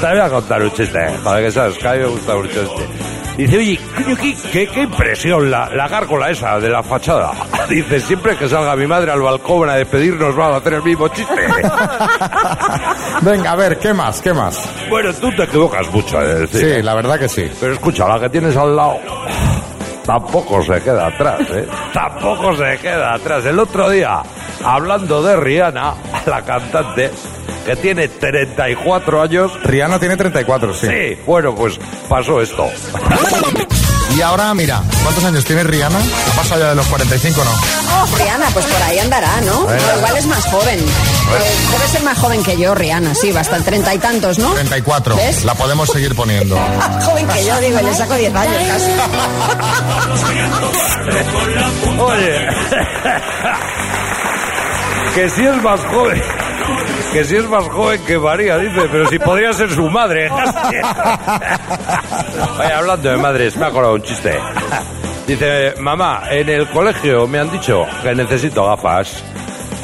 Te 0.00 0.06
voy 0.08 0.18
a 0.20 0.28
contar 0.30 0.62
un 0.62 0.72
chiste, 0.72 1.06
para 1.22 1.40
que 1.40 1.52
sabes, 1.52 1.76
que 1.78 1.86
a 1.88 1.92
mí 1.92 1.98
me 1.98 2.06
gusta 2.06 2.34
mucho 2.34 2.62
este. 2.62 2.88
Dice, 3.36 3.58
oye, 3.58 3.80
coño, 3.96 4.16
qué, 4.16 4.36
qué- 4.52 4.68
qué 4.68 4.82
impresión 4.82 5.50
la, 5.50 5.68
la 5.74 5.88
gárgola 5.88 6.30
esa 6.30 6.58
de 6.60 6.70
la 6.70 6.82
fachada. 6.84 7.32
Dice, 7.68 8.00
siempre 8.00 8.36
que 8.36 8.48
salga 8.48 8.76
mi 8.76 8.86
madre 8.86 9.10
al 9.10 9.20
balcón 9.20 9.68
a 9.68 9.74
despedirnos 9.74 10.38
va 10.38 10.46
a 10.54 10.56
hacer 10.58 10.74
el 10.74 10.82
mismo 10.82 11.08
chiste. 11.08 11.34
Venga, 13.22 13.52
a 13.52 13.56
ver, 13.56 13.78
¿qué 13.78 13.92
más? 13.92 14.20
¿Qué 14.20 14.32
más? 14.32 14.68
Bueno, 14.88 15.12
tú 15.14 15.30
te 15.34 15.42
equivocas 15.44 15.90
mucho, 15.90 16.22
es 16.22 16.50
decir. 16.50 16.76
Sí, 16.76 16.82
la 16.82 16.94
verdad 16.94 17.18
que 17.18 17.28
sí. 17.28 17.50
Pero 17.60 17.72
escucha, 17.72 18.06
la 18.08 18.20
que 18.20 18.28
tienes 18.28 18.56
al 18.56 18.76
lado 18.76 18.98
tampoco 20.06 20.62
se 20.62 20.80
queda 20.82 21.06
atrás, 21.08 21.40
¿eh? 21.50 21.66
Tampoco 21.92 22.54
se 22.56 22.78
queda 22.78 23.14
atrás. 23.14 23.44
El 23.46 23.58
otro 23.58 23.88
día, 23.90 24.20
hablando 24.64 25.22
de 25.22 25.36
Rihanna, 25.36 25.94
la 26.26 26.42
cantante, 26.42 27.10
que 27.64 27.76
tiene 27.76 28.08
34 28.08 29.22
años. 29.22 29.52
Rihanna 29.62 29.98
tiene 29.98 30.16
34, 30.16 30.74
sí. 30.74 30.86
Sí, 30.86 31.18
bueno, 31.26 31.54
pues 31.54 31.78
pasó 32.08 32.40
esto. 32.40 32.66
Y 34.16 34.22
ahora, 34.22 34.54
mira, 34.54 34.80
¿cuántos 35.02 35.24
años 35.24 35.44
tiene 35.44 35.64
Rihanna? 35.64 35.98
¿Ha 35.98 36.36
pasado 36.36 36.60
ya 36.60 36.68
de 36.68 36.74
los 36.76 36.86
45 36.86 37.42
no? 37.44 37.50
Oh, 37.50 38.16
Rihanna, 38.16 38.46
pues 38.52 38.64
por 38.66 38.82
ahí 38.82 38.98
andará, 39.00 39.40
¿no? 39.40 39.66
Igual 39.96 40.16
es 40.16 40.26
más 40.26 40.44
joven. 40.44 40.78
Eh, 40.78 41.54
debe 41.72 41.88
ser 41.88 42.02
más 42.04 42.16
joven 42.18 42.42
que 42.44 42.56
yo, 42.56 42.74
Rihanna, 42.76 43.12
sí, 43.14 43.32
va 43.32 43.40
hasta 43.40 43.56
el 43.56 43.64
treinta 43.64 43.92
y 43.92 43.98
tantos, 43.98 44.38
¿no? 44.38 44.52
34. 44.52 45.16
¿Ves? 45.16 45.44
La 45.44 45.54
podemos 45.54 45.88
seguir 45.88 46.14
poniendo. 46.14 46.56
joven 47.04 47.26
que 47.26 47.44
yo, 47.44 47.58
digo, 47.60 47.80
y 47.80 47.82
le 47.82 47.94
saco 47.94 48.14
10 48.14 48.34
años 48.36 48.62
casi. 48.68 48.90
Oye, 51.98 52.46
que 55.14 55.30
si 55.30 55.46
es 55.46 55.62
más 55.62 55.80
joven, 55.80 56.20
que 57.12 57.24
si 57.24 57.36
es 57.36 57.48
más 57.48 57.64
joven 57.68 58.00
que 58.04 58.18
María, 58.18 58.58
dice, 58.58 58.88
pero 58.90 59.08
si 59.08 59.16
podría 59.18 59.52
ser 59.52 59.70
su 59.70 59.88
madre. 59.88 60.28
Oye, 62.58 62.72
hablando 62.72 63.10
de 63.10 63.16
madres, 63.16 63.56
me 63.56 63.64
ha 63.64 63.68
acordado 63.68 63.94
un 63.94 64.02
chiste. 64.02 64.36
Dice, 65.26 65.74
mamá, 65.78 66.24
en 66.30 66.48
el 66.48 66.68
colegio 66.68 67.26
me 67.28 67.38
han 67.38 67.50
dicho 67.50 67.86
que 68.02 68.14
necesito 68.14 68.66
gafas. 68.66 69.22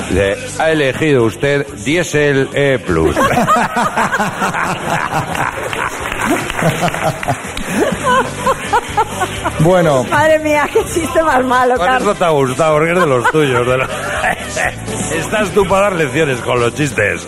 Dice, 0.09 0.37
ha 0.59 0.71
elegido 0.71 1.25
usted 1.25 1.67
Diesel 1.85 2.49
E 2.53 2.79
Plus. 2.81 3.17
Bueno, 9.61 10.05
Madre 10.05 10.39
mía, 10.39 10.69
qué 10.73 10.83
chiste 10.87 11.23
más 11.23 11.45
malo, 11.45 11.77
Carlos. 11.77 12.03
eso 12.03 12.15
te 12.15 12.25
ha 12.25 12.31
gustado, 12.31 12.75
porque 12.77 12.93
es 12.93 12.99
de 13.01 13.07
los 13.07 13.31
tuyos. 13.31 13.67
de 13.67 13.77
los- 13.79 13.89
Estás 15.13 15.51
tú 15.51 15.67
para 15.69 15.83
dar 15.83 15.93
lecciones 15.97 16.39
con 16.41 16.59
los 16.61 16.75
chistes. 16.75 17.23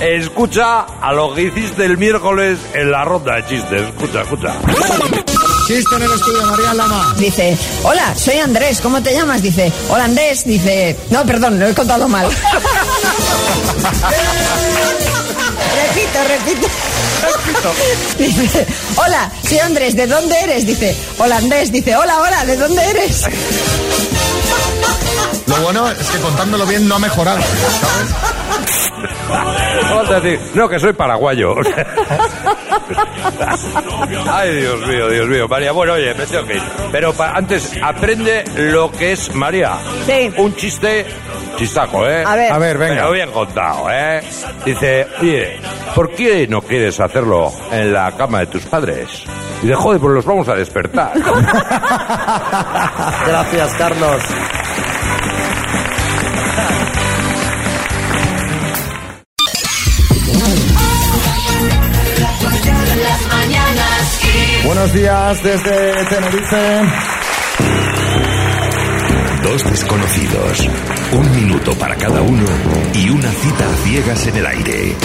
Escucha 0.00 0.80
a 1.00 1.12
lo 1.12 1.34
que 1.34 1.42
hiciste 1.42 1.84
el 1.84 1.98
miércoles 1.98 2.58
en 2.74 2.90
la 2.90 3.04
ronda 3.04 3.36
de 3.36 3.44
chistes. 3.46 3.82
Escucha, 3.82 4.22
escucha. 4.22 4.54
Chiste 5.66 5.94
en 5.96 6.02
el 6.02 6.12
estudio, 6.12 6.46
María 6.46 6.74
Lama. 6.74 7.14
Dice, 7.18 7.56
hola, 7.84 8.14
soy 8.16 8.38
Andrés, 8.38 8.80
¿cómo 8.80 9.00
te 9.02 9.12
llamas? 9.14 9.42
Dice, 9.42 9.70
hola 9.90 10.04
Andrés, 10.04 10.44
dice, 10.44 10.96
no, 11.10 11.24
perdón, 11.24 11.60
lo 11.60 11.66
he 11.68 11.74
contado 11.74 12.08
mal. 12.08 12.26
repito, 15.76 16.18
repito. 16.28 16.66
Dice, 18.18 18.66
hola, 18.96 19.30
soy 19.46 19.58
Andrés, 19.58 19.96
¿de 19.96 20.06
dónde 20.06 20.38
eres? 20.40 20.66
Dice, 20.66 20.96
holandés, 21.18 21.72
dice, 21.72 21.96
hola, 21.96 22.20
hola, 22.20 22.44
¿de 22.44 22.56
dónde 22.56 22.82
eres? 22.90 23.26
Lo 25.46 25.56
bueno 25.62 25.88
es 25.90 26.08
que 26.08 26.18
contándolo 26.18 26.66
bien 26.66 26.88
no 26.88 26.96
ha 26.96 26.98
mejorado, 26.98 27.40
¿sabes? 27.80 28.32
No, 30.54 30.68
que 30.68 30.78
soy 30.78 30.92
paraguayo. 30.92 31.54
Ay, 34.30 34.56
Dios 34.56 34.80
mío, 34.86 35.08
Dios 35.08 35.28
mío. 35.28 35.48
María, 35.48 35.72
bueno, 35.72 35.94
oye, 35.94 36.14
me 36.14 36.26
tengo 36.26 36.46
que 36.46 36.54
ir. 36.56 36.62
Pero 36.90 37.12
pa- 37.12 37.32
antes, 37.32 37.72
aprende 37.82 38.44
lo 38.56 38.90
que 38.90 39.12
es 39.12 39.34
María. 39.34 39.72
Sí. 40.06 40.32
Un 40.36 40.54
chiste, 40.56 41.06
chistaco, 41.56 42.06
¿eh? 42.08 42.24
A 42.26 42.36
ver. 42.36 42.52
A 42.52 42.58
ver, 42.58 42.78
venga. 42.78 42.94
Pero 42.96 43.12
bien 43.12 43.30
contado, 43.30 43.86
¿eh? 43.90 44.20
Dice, 44.64 45.06
oye, 45.20 45.60
¿por 45.94 46.10
qué 46.14 46.46
no 46.48 46.62
quieres 46.62 46.98
hacerlo 47.00 47.52
en 47.70 47.92
la 47.92 48.12
cama 48.12 48.40
de 48.40 48.46
tus 48.46 48.62
padres? 48.64 49.24
Y 49.62 49.66
de 49.68 49.74
joder, 49.74 50.00
pues 50.00 50.14
los 50.14 50.24
vamos 50.24 50.48
a 50.48 50.54
despertar. 50.54 51.12
Gracias, 53.26 53.74
Carlos. 53.78 54.22
Buenos 64.74 64.94
días 64.94 65.42
desde 65.42 66.04
Tenerife. 66.06 66.80
Dos 69.42 69.64
desconocidos, 69.64 70.68
un 71.12 71.36
minuto 71.36 71.74
para 71.74 71.94
cada 71.94 72.22
uno 72.22 72.46
y 72.94 73.10
una 73.10 73.30
cita 73.30 73.68
a 73.68 73.76
ciegas 73.84 74.26
en 74.28 74.36
el 74.38 74.46
aire. 74.46 74.96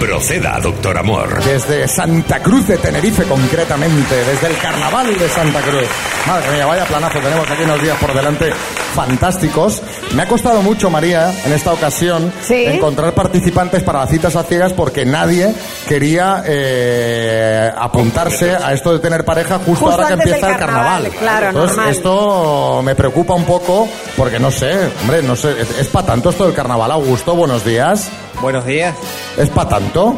Proceda, 0.00 0.60
doctor 0.60 0.96
Amor. 0.96 1.44
Desde 1.44 1.86
Santa 1.88 2.42
Cruz 2.42 2.68
de 2.68 2.78
Tenerife, 2.78 3.24
concretamente, 3.24 4.14
desde 4.14 4.46
el 4.46 4.56
carnaval 4.56 5.18
de 5.18 5.28
Santa 5.28 5.60
Cruz. 5.60 5.88
Madre 6.26 6.52
mía, 6.52 6.64
vaya 6.64 6.86
planazo, 6.86 7.20
tenemos 7.20 7.50
aquí 7.50 7.64
unos 7.64 7.82
días 7.82 7.98
por 7.98 8.14
delante 8.14 8.50
fantásticos. 8.92 9.82
Me 10.14 10.22
ha 10.22 10.28
costado 10.28 10.62
mucho, 10.62 10.90
María, 10.90 11.32
en 11.44 11.52
esta 11.52 11.72
ocasión, 11.72 12.32
Sí. 12.42 12.64
encontrar 12.66 13.12
participantes 13.14 13.82
para 13.82 14.00
las 14.00 14.10
citas 14.10 14.36
a 14.36 14.42
ciegas 14.44 14.72
porque 14.72 15.04
nadie 15.04 15.54
quería 15.88 16.42
eh, 16.46 17.72
apuntarse 17.76 18.54
a 18.54 18.72
esto 18.72 18.92
de 18.92 18.98
tener 18.98 19.24
pareja 19.24 19.56
justo, 19.58 19.86
Justo 19.86 19.90
ahora 19.90 20.06
que 20.08 20.12
empieza 20.14 20.50
el 20.50 20.56
carnaval. 20.56 21.02
carnaval, 21.02 21.10
claro, 21.18 21.46
Entonces, 21.48 21.76
normal. 21.76 21.94
esto 21.94 22.82
me 22.84 22.94
preocupa 22.94 23.34
un 23.34 23.44
poco 23.44 23.88
porque 24.16 24.38
no 24.38 24.50
sé, 24.50 24.72
hombre, 25.02 25.22
no 25.22 25.34
sé, 25.36 25.54
es, 25.80 25.88
para 25.88 26.06
tanto 26.06 26.30
esto 26.30 26.44
del 26.44 26.54
carnaval, 26.54 26.90
Augusto, 26.92 27.34
buenos 27.34 27.64
días. 27.64 28.08
Buenos 28.40 28.64
días. 28.66 28.94
¿Es 29.36 29.48
para 29.50 29.68
tanto? 29.70 30.16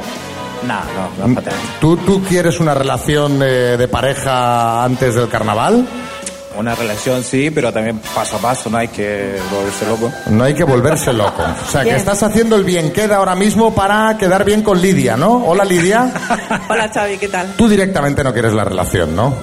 No, 0.66 0.74
no, 0.74 1.26
no 1.26 1.26
es 1.28 1.34
para 1.34 1.50
tanto. 1.50 1.66
¿Tú, 1.80 1.96
¿Tú 1.98 2.22
quieres 2.22 2.58
una 2.60 2.72
relación 2.74 3.40
eh, 3.42 3.76
de 3.78 3.88
pareja 3.88 4.82
antes 4.84 5.14
del 5.14 5.28
carnaval? 5.28 5.86
Una 6.56 6.74
relación 6.74 7.24
sí, 7.24 7.50
pero 7.50 7.72
también 7.72 7.98
paso 8.14 8.36
a 8.36 8.38
paso, 8.38 8.70
no 8.70 8.78
hay 8.78 8.88
que 8.88 9.36
volverse 9.50 9.86
loco. 9.86 10.12
No 10.30 10.44
hay 10.44 10.54
que 10.54 10.64
volverse 10.64 11.12
loco. 11.12 11.42
O 11.42 11.70
sea, 11.70 11.82
que 11.82 11.96
estás 11.96 12.22
haciendo 12.22 12.54
el 12.56 12.64
bien 12.64 12.92
queda 12.92 13.16
ahora 13.16 13.34
mismo 13.34 13.74
para 13.74 14.16
quedar 14.18 14.44
bien 14.44 14.62
con 14.62 14.80
Lidia, 14.80 15.16
¿no? 15.16 15.44
Hola, 15.46 15.64
Lidia. 15.64 16.12
Hola 16.68 16.88
Xavi, 16.92 17.18
¿qué 17.18 17.28
tal? 17.28 17.54
Tú 17.56 17.68
directamente 17.68 18.22
no 18.22 18.32
quieres 18.32 18.52
la 18.52 18.64
relación, 18.64 19.16
¿no? 19.16 19.34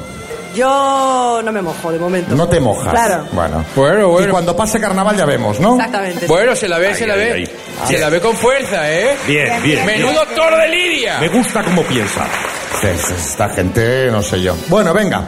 Yo 0.56 1.42
no 1.44 1.52
me 1.52 1.62
mojo 1.62 1.92
de 1.92 2.00
momento. 2.00 2.36
No 2.36 2.48
te 2.48 2.60
mojas. 2.60 2.92
Claro. 2.92 3.26
Bueno. 3.32 3.64
Bueno, 3.76 4.10
bueno. 4.10 4.28
Y 4.28 4.32
cuando 4.32 4.56
pase 4.56 4.80
carnaval 4.82 5.16
ya 5.16 5.26
vemos, 5.26 5.60
¿no? 5.62 5.76
Exactamente. 5.76 6.28
Bueno, 6.28 6.56
se 6.56 6.68
la 6.68 6.78
ve, 6.78 6.88
Ahí, 6.88 6.96
se 6.96 7.08
la 7.08 7.14
ahí, 7.14 7.20
ve. 7.20 7.32
ahí. 7.34 7.50
Se 7.88 7.98
la 7.98 8.10
ve 8.10 8.20
con 8.20 8.36
fuerza, 8.36 8.92
¿eh? 8.92 9.16
Bien, 9.28 9.64
bien, 9.64 9.86
Menudo 9.86 10.12
bien. 10.12 10.36
toro 10.36 10.58
de 10.58 10.68
Lidia. 10.68 11.20
Me 11.22 11.30
gusta 11.30 11.64
cómo 11.64 11.84
piensa. 11.84 12.26
Esta 12.84 13.48
gente, 13.50 14.10
no 14.12 14.22
sé 14.22 14.42
yo. 14.42 14.56
Bueno, 14.68 14.94
venga. 14.94 15.24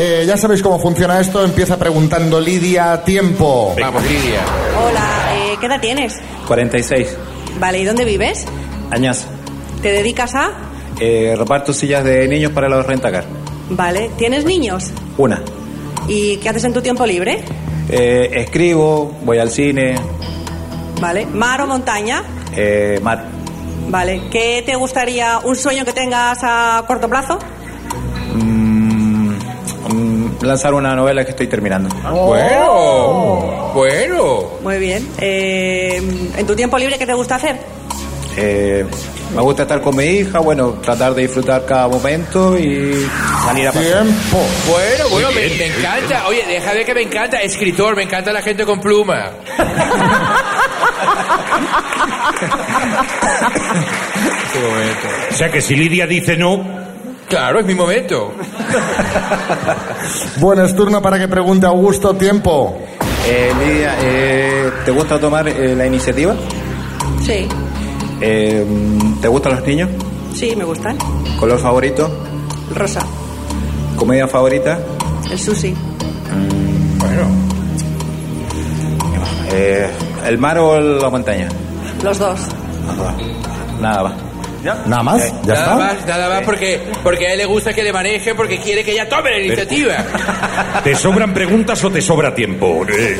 Eh, 0.00 0.24
ya 0.26 0.36
sabéis 0.36 0.62
cómo 0.62 0.78
funciona 0.78 1.20
esto. 1.20 1.44
Empieza 1.44 1.76
preguntando 1.76 2.40
Lidia 2.40 3.02
tiempo. 3.04 3.74
Vamos, 3.80 4.02
Lidia. 4.04 4.40
Hola, 4.86 5.34
eh, 5.34 5.56
¿qué 5.60 5.66
edad 5.66 5.80
tienes? 5.80 6.14
46 6.46 7.16
Vale, 7.58 7.80
¿y 7.80 7.84
dónde 7.84 8.04
vives? 8.04 8.46
años. 8.90 9.26
¿Te 9.82 9.90
dedicas 9.92 10.34
a? 10.34 10.50
Eh, 11.00 11.34
reparto 11.36 11.72
sillas 11.72 12.04
de 12.04 12.26
niños 12.28 12.52
para 12.52 12.68
los 12.68 12.86
rentacar. 12.86 13.24
Vale, 13.70 14.10
¿tienes 14.16 14.44
niños? 14.44 14.90
Una. 15.18 15.42
¿Y 16.08 16.36
qué 16.38 16.48
haces 16.48 16.64
en 16.64 16.72
tu 16.72 16.80
tiempo 16.80 17.04
libre? 17.04 17.44
Eh, 17.90 18.30
escribo, 18.34 19.12
voy 19.24 19.38
al 19.38 19.50
cine, 19.50 19.96
Vale, 21.00 21.26
¿mar 21.26 21.60
o 21.60 21.66
montaña? 21.66 22.22
eh, 22.56 22.98
mar. 23.02 23.24
Vale, 23.88 24.22
¿qué 24.30 24.62
te 24.64 24.74
gustaría, 24.76 25.38
un 25.44 25.54
sueño 25.56 25.84
que 25.84 25.92
tengas 25.92 26.38
a 26.42 26.84
corto 26.86 27.08
plazo? 27.08 27.38
Lanzar 30.42 30.74
una 30.74 30.94
novela 30.94 31.24
que 31.24 31.30
estoy 31.30 31.46
terminando. 31.48 31.88
Bueno, 32.10 33.72
bueno. 33.74 34.44
Muy 34.62 34.78
bien. 34.78 35.08
Eh, 35.18 36.00
¿En 36.36 36.46
tu 36.46 36.54
tiempo 36.54 36.78
libre 36.78 36.98
qué 36.98 37.06
te 37.06 37.14
gusta 37.14 37.36
hacer? 37.36 37.56
Eh, 38.36 38.86
me 39.34 39.42
gusta 39.42 39.62
estar 39.62 39.80
con 39.80 39.96
mi 39.96 40.04
hija, 40.04 40.38
bueno, 40.38 40.74
tratar 40.80 41.12
de 41.14 41.22
disfrutar 41.22 41.64
cada 41.66 41.88
momento 41.88 42.56
y 42.56 43.04
salir 43.44 43.66
a 43.68 43.72
pasear. 43.72 44.04
Bueno, 44.04 45.08
bueno, 45.10 45.28
me, 45.32 45.40
bien. 45.46 45.58
me 45.58 45.66
encanta. 45.66 46.28
Oye, 46.28 46.44
deja 46.46 46.72
de 46.72 46.84
que 46.84 46.94
me 46.94 47.02
encanta. 47.02 47.42
Escritor, 47.42 47.96
me 47.96 48.04
encanta 48.04 48.32
la 48.32 48.42
gente 48.42 48.64
con 48.64 48.80
pluma. 48.80 49.30
O 55.30 55.34
sea 55.34 55.50
que 55.50 55.60
si 55.60 55.76
Lidia 55.76 56.06
dice 56.06 56.36
no, 56.36 56.64
Claro, 57.28 57.60
es 57.60 57.66
mi 57.66 57.74
momento. 57.74 58.32
Bueno, 60.38 60.64
es 60.64 60.74
turno 60.74 61.02
para 61.02 61.18
que 61.18 61.28
pregunte 61.28 61.66
Augusto 61.66 62.14
tiempo. 62.14 62.78
Eh, 63.26 63.52
Lidia, 63.58 63.94
eh, 64.00 64.70
¿te 64.84 64.90
gusta 64.90 65.18
tomar 65.20 65.46
eh, 65.48 65.74
la 65.76 65.84
iniciativa? 65.86 66.34
Sí, 67.22 67.46
Eh, 68.20 68.64
¿Te 69.20 69.28
gustan 69.28 69.56
los 69.56 69.66
niños? 69.66 69.90
sí, 70.34 70.54
me 70.56 70.64
gustan. 70.64 70.96
¿Color 71.38 71.58
favorito? 71.58 72.10
Rosa, 72.74 73.00
¿Comida 73.96 74.26
favorita? 74.28 74.78
el 75.30 75.38
sushi. 75.38 75.74
Bueno. 76.98 77.22
Eh, 79.52 79.90
¿El 80.26 80.38
mar 80.38 80.58
o 80.58 80.80
la 80.80 81.10
montaña? 81.10 81.48
Los 82.02 82.18
dos. 82.18 82.40
Nada, 83.80 84.14
va. 84.66 84.82
¿Nada 84.86 85.02
más? 85.02 85.22
¿Ya 85.44 85.54
nada 85.54 85.62
está? 85.62 85.74
más, 85.76 86.06
nada 86.06 86.28
más 86.28 86.42
porque, 86.42 86.80
porque 87.02 87.26
a 87.28 87.32
él 87.32 87.38
le 87.38 87.44
gusta 87.46 87.72
que 87.72 87.82
le 87.82 87.92
maneje, 87.92 88.34
porque 88.34 88.58
quiere 88.58 88.82
que 88.84 88.92
ella 88.92 89.08
tome 89.08 89.30
la 89.30 89.38
iniciativa. 89.40 89.96
¿te 90.84 90.94
sobran 90.94 91.32
preguntas 91.34 91.82
o 91.84 91.90
te 91.90 92.00
sobra 92.00 92.34
tiempo? 92.34 92.84
Eh, 92.98 93.16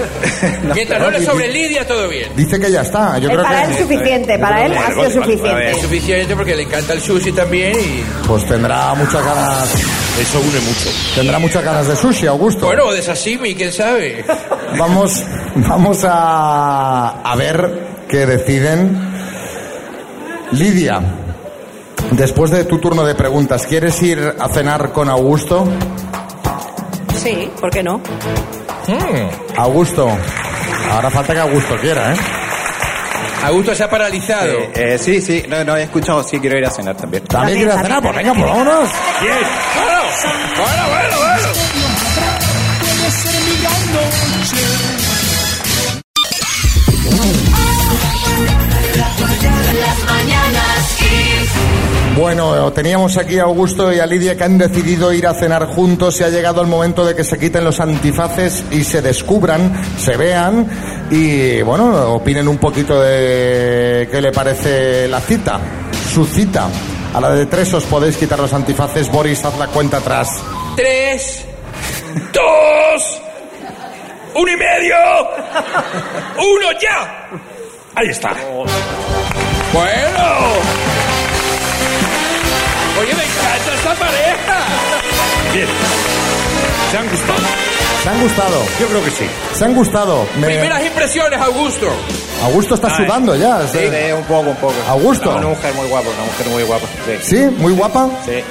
Mientras 0.74 1.00
no 1.00 1.10
le 1.10 1.24
sobre 1.24 1.48
Lidia, 1.48 1.86
todo 1.86 2.08
bien. 2.08 2.30
Dice 2.36 2.58
que 2.60 2.70
ya 2.70 2.82
está. 2.82 3.18
Yo 3.18 3.28
Eh, 3.28 3.32
creo 3.32 3.42
para 3.44 3.64
que 3.66 3.72
él 3.72 3.78
suficiente, 3.78 4.38
para 4.38 4.66
él 4.66 4.72
ha 4.76 4.88
sido 4.92 5.10
suficiente. 5.22 5.70
Es 5.70 5.80
suficiente 5.82 6.36
porque 6.36 6.56
le 6.56 6.62
encanta 6.62 6.92
el 6.92 7.00
sushi 7.00 7.32
también 7.32 7.74
y... 7.78 8.04
pues 8.26 8.44
tendrá 8.46 8.94
muchas 8.94 9.24
ganas. 9.24 9.74
Eso 10.20 10.40
une 10.40 10.60
mucho. 10.60 10.90
Tendrá 11.14 11.38
muchas 11.38 11.62
ganas 11.64 11.88
de 11.88 11.96
sushi, 11.96 12.26
Augusto. 12.26 12.66
Bueno, 12.66 12.86
o 12.86 12.92
de 12.92 13.02
sashimi, 13.02 13.54
quién 13.54 13.72
sabe. 13.72 14.24
Vamos, 14.78 15.22
vamos 15.56 16.04
a, 16.04 17.20
a 17.22 17.36
ver 17.36 17.70
qué 18.08 18.26
deciden. 18.26 18.96
Lidia, 20.52 21.00
después 22.12 22.50
de 22.50 22.64
tu 22.64 22.78
turno 22.78 23.04
de 23.04 23.14
preguntas, 23.14 23.66
¿quieres 23.66 24.00
ir 24.02 24.34
a 24.38 24.48
cenar 24.48 24.92
con 24.92 25.08
Augusto? 25.08 25.66
Sí, 27.22 27.50
¿por 27.60 27.70
qué 27.70 27.82
no? 27.82 28.00
Augusto, 29.56 30.08
ahora 30.90 31.10
falta 31.10 31.34
que 31.34 31.40
Augusto 31.40 31.76
quiera, 31.80 32.14
¿eh? 32.14 32.16
Augusto 33.44 33.74
se 33.74 33.84
ha 33.84 33.90
paralizado. 33.90 34.52
Eh, 34.52 34.72
eh, 34.74 34.98
sí, 34.98 35.20
sí, 35.20 35.44
no, 35.48 35.62
no 35.64 35.76
he 35.76 35.84
escuchado, 35.84 36.22
sí 36.24 36.40
quiero 36.40 36.58
ir 36.58 36.66
a 36.66 36.70
cenar 36.70 36.96
también. 36.96 37.24
¿También 37.24 37.58
quieres 37.58 37.80
cenar? 37.80 38.02
Pues 38.02 38.16
venga, 38.16 38.34
pues 38.34 38.46
vámonos. 38.46 38.90
Bueno, 39.76 40.00
bueno, 40.56 40.88
bueno, 40.88 41.18
bueno. 41.18 41.58
Bueno, 52.18 52.72
teníamos 52.72 53.16
aquí 53.16 53.38
a 53.38 53.44
Augusto 53.44 53.92
y 53.92 54.00
a 54.00 54.06
Lidia 54.06 54.36
que 54.36 54.42
han 54.42 54.58
decidido 54.58 55.12
ir 55.12 55.24
a 55.28 55.34
cenar 55.34 55.66
juntos 55.66 56.18
y 56.18 56.24
ha 56.24 56.28
llegado 56.28 56.60
el 56.60 56.66
momento 56.66 57.06
de 57.06 57.14
que 57.14 57.22
se 57.22 57.38
quiten 57.38 57.62
los 57.62 57.78
antifaces 57.78 58.64
y 58.72 58.82
se 58.82 59.00
descubran, 59.00 59.72
se 59.96 60.16
vean 60.16 60.66
y, 61.12 61.62
bueno, 61.62 62.14
opinen 62.14 62.48
un 62.48 62.58
poquito 62.58 63.00
de 63.00 64.08
qué 64.10 64.20
le 64.20 64.32
parece 64.32 65.06
la 65.06 65.20
cita, 65.20 65.60
su 66.12 66.26
cita. 66.26 66.66
A 67.14 67.20
la 67.20 67.30
de 67.30 67.46
tres 67.46 67.72
os 67.74 67.84
podéis 67.84 68.16
quitar 68.16 68.40
los 68.40 68.52
antifaces. 68.52 69.08
Boris, 69.12 69.44
haz 69.44 69.56
la 69.56 69.68
cuenta 69.68 69.98
atrás. 69.98 70.42
Tres, 70.74 71.44
dos, 72.32 73.22
uno 74.34 74.52
y 74.52 74.56
medio, 74.56 74.96
uno 76.36 76.72
ya. 76.82 77.30
Ahí 77.94 78.08
está. 78.08 78.34
Bueno. 79.72 80.87
Oye, 83.00 83.14
me 83.14 83.22
encanta 83.24 83.74
esta 83.74 83.94
pareja. 83.94 84.58
Bien. 85.54 85.66
Se 86.90 86.98
han 86.98 87.08
gustado. 87.08 87.38
Se 88.02 88.08
han 88.08 88.20
gustado. 88.20 88.62
Yo 88.80 88.86
creo 88.88 89.04
que 89.04 89.10
sí. 89.10 89.26
Se 89.54 89.64
han 89.64 89.74
gustado. 89.74 90.26
Me- 90.38 90.46
Primeras 90.46 90.84
impresiones, 90.84 91.40
Augusto. 91.40 91.86
Augusto 92.44 92.74
está 92.76 92.88
Ay, 92.88 93.04
sudando 93.04 93.36
ya. 93.36 93.66
Sí, 93.68 93.78
sí. 93.78 93.88
sí, 93.90 94.12
un 94.12 94.24
poco, 94.24 94.50
un 94.50 94.56
poco. 94.56 94.74
Augusto. 94.88 95.30
Una 95.36 95.48
mujer 95.48 95.74
muy 95.74 95.88
guapa, 95.88 96.08
una 96.08 96.24
mujer 96.24 96.46
muy 96.48 96.62
guapa. 96.64 96.86
Sí. 97.06 97.18
¿Sí? 97.22 97.36
¿Muy 97.58 97.72
guapa? 97.74 98.08
Sí. 98.24 98.42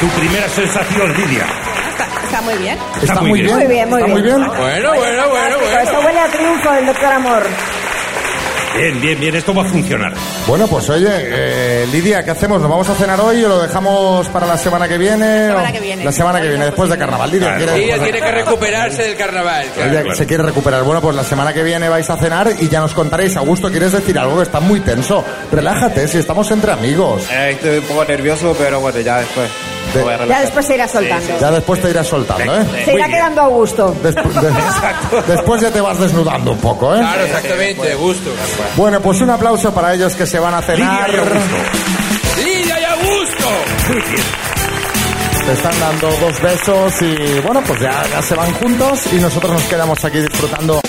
Tu 0.00 0.06
primera 0.18 0.48
sensación, 0.48 1.12
Lidia. 1.14 1.46
Está, 1.90 2.08
está 2.24 2.40
muy 2.42 2.54
bien. 2.54 2.78
Está 3.02 3.20
muy 3.20 3.42
bien. 3.42 3.56
Muy 3.56 3.66
bien, 3.66 3.90
muy 3.90 4.00
Está 4.00 4.12
muy 4.12 4.22
bien. 4.22 4.36
bien. 4.36 4.48
Bueno, 4.56 4.88
bueno, 4.94 5.28
bueno, 5.28 5.28
Fantástico, 5.28 5.60
bueno. 5.66 5.80
Esto 5.82 6.00
huele 6.00 6.20
a 6.20 6.26
triunfo 6.28 6.72
del 6.72 6.86
doctor 6.86 7.12
Amor. 7.12 7.42
Bien, 8.76 9.00
bien, 9.00 9.20
bien, 9.20 9.34
esto 9.34 9.52
va 9.52 9.62
a 9.62 9.68
funcionar. 9.68 10.12
Bueno, 10.46 10.66
pues 10.68 10.88
oye, 10.90 11.08
eh, 11.10 11.86
Lidia, 11.90 12.22
¿qué 12.24 12.30
hacemos? 12.30 12.60
¿Nos 12.60 12.70
vamos 12.70 12.88
a 12.88 12.94
cenar 12.94 13.20
hoy 13.20 13.42
o 13.44 13.48
lo 13.48 13.60
dejamos 13.60 14.28
para 14.28 14.46
la 14.46 14.56
semana 14.56 14.88
que 14.88 14.96
viene? 14.96 15.48
Semana 15.48 15.68
o- 15.68 15.72
que 15.72 15.80
viene. 15.80 16.04
La 16.04 16.12
semana 16.12 16.40
que 16.40 16.48
viene, 16.48 16.64
después 16.66 16.88
de 16.88 16.96
carnaval. 16.96 17.30
Lidia, 17.30 17.56
¿quiere- 17.56 17.84
Ella 17.84 18.02
tiene 18.02 18.20
que 18.20 18.30
recuperarse 18.30 19.02
del 19.02 19.16
carnaval. 19.16 19.66
claro. 19.74 19.90
Ella 20.00 20.14
se 20.14 20.26
quiere 20.26 20.42
recuperar. 20.44 20.82
Bueno, 20.84 21.00
pues 21.00 21.16
la 21.16 21.24
semana 21.24 21.52
que 21.52 21.62
viene 21.62 21.88
vais 21.88 22.08
a 22.08 22.16
cenar 22.16 22.52
y 22.58 22.68
ya 22.68 22.80
nos 22.80 22.94
contaréis. 22.94 23.36
Augusto, 23.36 23.70
¿quieres 23.70 23.92
decir 23.92 24.18
algo? 24.18 24.40
Está 24.40 24.60
muy 24.60 24.80
tenso. 24.80 25.24
Relájate, 25.50 26.06
si 26.08 26.18
estamos 26.18 26.50
entre 26.50 26.72
amigos. 26.72 27.24
Eh, 27.30 27.50
estoy 27.52 27.78
un 27.78 27.84
poco 27.84 28.04
nervioso, 28.04 28.54
pero 28.58 28.80
bueno, 28.80 29.00
ya 29.00 29.18
después. 29.18 29.50
Ya 30.28 30.40
después 30.40 30.66
se 30.66 30.74
irá 30.74 30.86
soltando. 30.88 31.38
Ya 31.40 31.50
después 31.50 31.80
te 31.82 31.90
irás 31.90 32.06
soltando, 32.06 32.60
¿eh? 32.60 32.66
Se 32.84 32.94
irá 32.94 33.08
quedando 33.08 33.42
a 33.42 33.46
gusto. 33.48 33.94
Despu- 34.02 34.32
de- 34.40 35.22
después 35.34 35.60
ya 35.60 35.70
te 35.70 35.80
vas 35.80 35.98
desnudando 35.98 36.52
un 36.52 36.58
poco, 36.58 36.94
¿eh? 36.94 36.98
Claro, 37.00 37.24
exactamente, 37.24 37.92
Augusto. 37.92 38.30
Bueno, 38.76 39.00
pues 39.00 39.20
un 39.20 39.30
aplauso 39.30 39.72
para 39.74 39.94
ellos 39.94 40.14
que 40.14 40.26
se 40.26 40.38
van 40.38 40.54
a 40.54 40.62
cenar. 40.62 41.10
Lidia 42.44 42.80
y 42.80 42.84
Augusto. 42.84 43.48
Te 45.46 45.52
están 45.52 45.80
dando 45.80 46.08
dos 46.20 46.40
besos 46.40 47.02
y 47.02 47.40
bueno, 47.40 47.60
pues 47.66 47.80
ya, 47.80 48.04
ya 48.10 48.22
se 48.22 48.34
van 48.34 48.52
juntos 48.54 49.00
y 49.12 49.16
nosotros 49.16 49.52
nos 49.52 49.62
quedamos 49.64 50.04
aquí 50.04 50.18
disfrutando. 50.18 50.80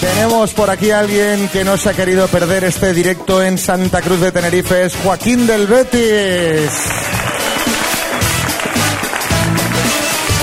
Tenemos 0.00 0.52
por 0.54 0.70
aquí 0.70 0.90
a 0.90 1.00
alguien 1.00 1.48
que 1.48 1.64
no 1.64 1.76
se 1.76 1.90
ha 1.90 1.92
querido 1.94 2.28
perder 2.28 2.64
este 2.64 2.92
directo 2.92 3.42
en 3.42 3.58
Santa 3.58 4.00
Cruz 4.00 4.20
de 4.20 4.30
Tenerife, 4.30 4.84
es 4.84 4.94
Joaquín 4.96 5.46
del 5.46 5.66
Betis. 5.66 6.70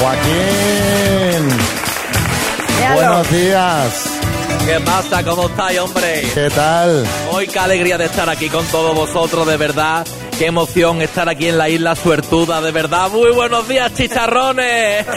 Joaquín, 0.02 1.48
Míralo. 2.78 2.96
buenos 2.96 3.32
días. 3.32 4.06
¿Qué 4.66 4.80
pasa? 4.82 5.24
¿Cómo 5.24 5.48
estáis, 5.48 5.80
hombre? 5.80 6.28
¿Qué 6.34 6.50
tal? 6.50 7.06
Hoy 7.32 7.48
qué 7.48 7.60
alegría 7.60 7.98
de 7.98 8.06
estar 8.06 8.30
aquí 8.30 8.50
con 8.50 8.66
todos 8.68 8.96
vosotros, 8.96 9.48
de 9.48 9.58
verdad. 9.58 10.06
Qué 10.38 10.48
emoción 10.48 11.02
estar 11.02 11.30
aquí 11.30 11.48
en 11.48 11.58
la 11.58 11.70
isla 11.70 11.96
Suertuda, 11.96 12.60
de 12.60 12.72
verdad. 12.72 13.10
Muy 13.10 13.32
buenos 13.32 13.66
días, 13.70 13.94
chicharrones. 13.94 15.08
A 15.08 15.12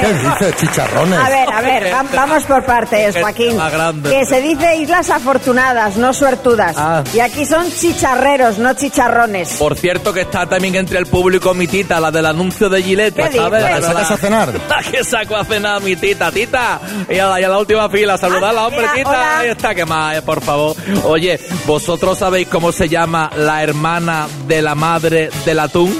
¿Qué 0.00 0.06
ver, 0.06 0.20
dices, 0.20 0.56
chicharrones? 0.56 1.16
a 1.16 1.28
ver, 1.28 1.48
a 1.52 1.60
ver, 1.60 1.94
va- 1.94 2.04
vamos 2.12 2.42
por 2.42 2.64
partes, 2.64 3.14
Qué 3.14 3.20
Joaquín. 3.22 3.56
más 3.56 3.72
grande. 3.72 4.10
Que 4.10 4.26
se 4.26 4.40
dice 4.40 4.78
islas 4.78 5.10
afortunadas, 5.10 5.96
no 5.96 6.12
suertudas. 6.12 6.74
Ah. 6.76 7.04
Y 7.14 7.20
aquí 7.20 7.46
son 7.46 7.70
chicharreros, 7.70 8.58
no 8.58 8.74
chicharrones. 8.74 9.58
Por 9.58 9.76
cierto 9.76 10.12
que 10.12 10.22
está 10.22 10.44
también 10.46 10.74
entre 10.74 10.98
el 10.98 11.06
público 11.06 11.54
mi 11.54 11.68
tita, 11.68 12.00
la 12.00 12.10
del 12.10 12.26
anuncio 12.26 12.68
de 12.68 12.82
Gillette, 12.82 13.14
¿Qué 13.30 13.36
¿sabes? 13.38 13.62
¿La 13.62 13.76
que 13.76 13.82
sacas 13.82 14.10
a 14.10 14.16
cenar? 14.16 14.52
La 14.68 14.82
que 14.90 15.04
saco 15.04 15.36
a 15.36 15.44
cenar 15.44 15.80
mi 15.82 15.94
tita, 15.94 16.32
tita. 16.32 16.80
Y 17.08 17.16
a 17.16 17.28
la, 17.28 17.40
y 17.40 17.44
a 17.44 17.48
la 17.48 17.58
última 17.58 17.88
fila, 17.88 18.18
saludarla, 18.18 18.66
hombre, 18.66 18.80
mira, 18.82 18.94
tita. 18.94 19.08
hola. 19.10 19.38
Ahí 19.38 19.48
está, 19.50 19.72
que 19.72 19.84
más, 19.84 20.16
eh, 20.16 20.22
por 20.22 20.40
favor. 20.42 20.74
Oye, 21.04 21.38
¿vosotros 21.64 22.18
sabéis 22.18 22.48
cómo 22.48 22.72
se 22.72 22.88
llama 22.88 23.30
la 23.36 23.62
hermana 23.62 24.15
de 24.46 24.62
la 24.62 24.74
madre 24.74 25.30
del 25.44 25.58
atún? 25.60 25.96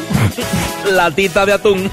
La 0.93 1.11
tita 1.11 1.45
de 1.45 1.53
atún. 1.53 1.91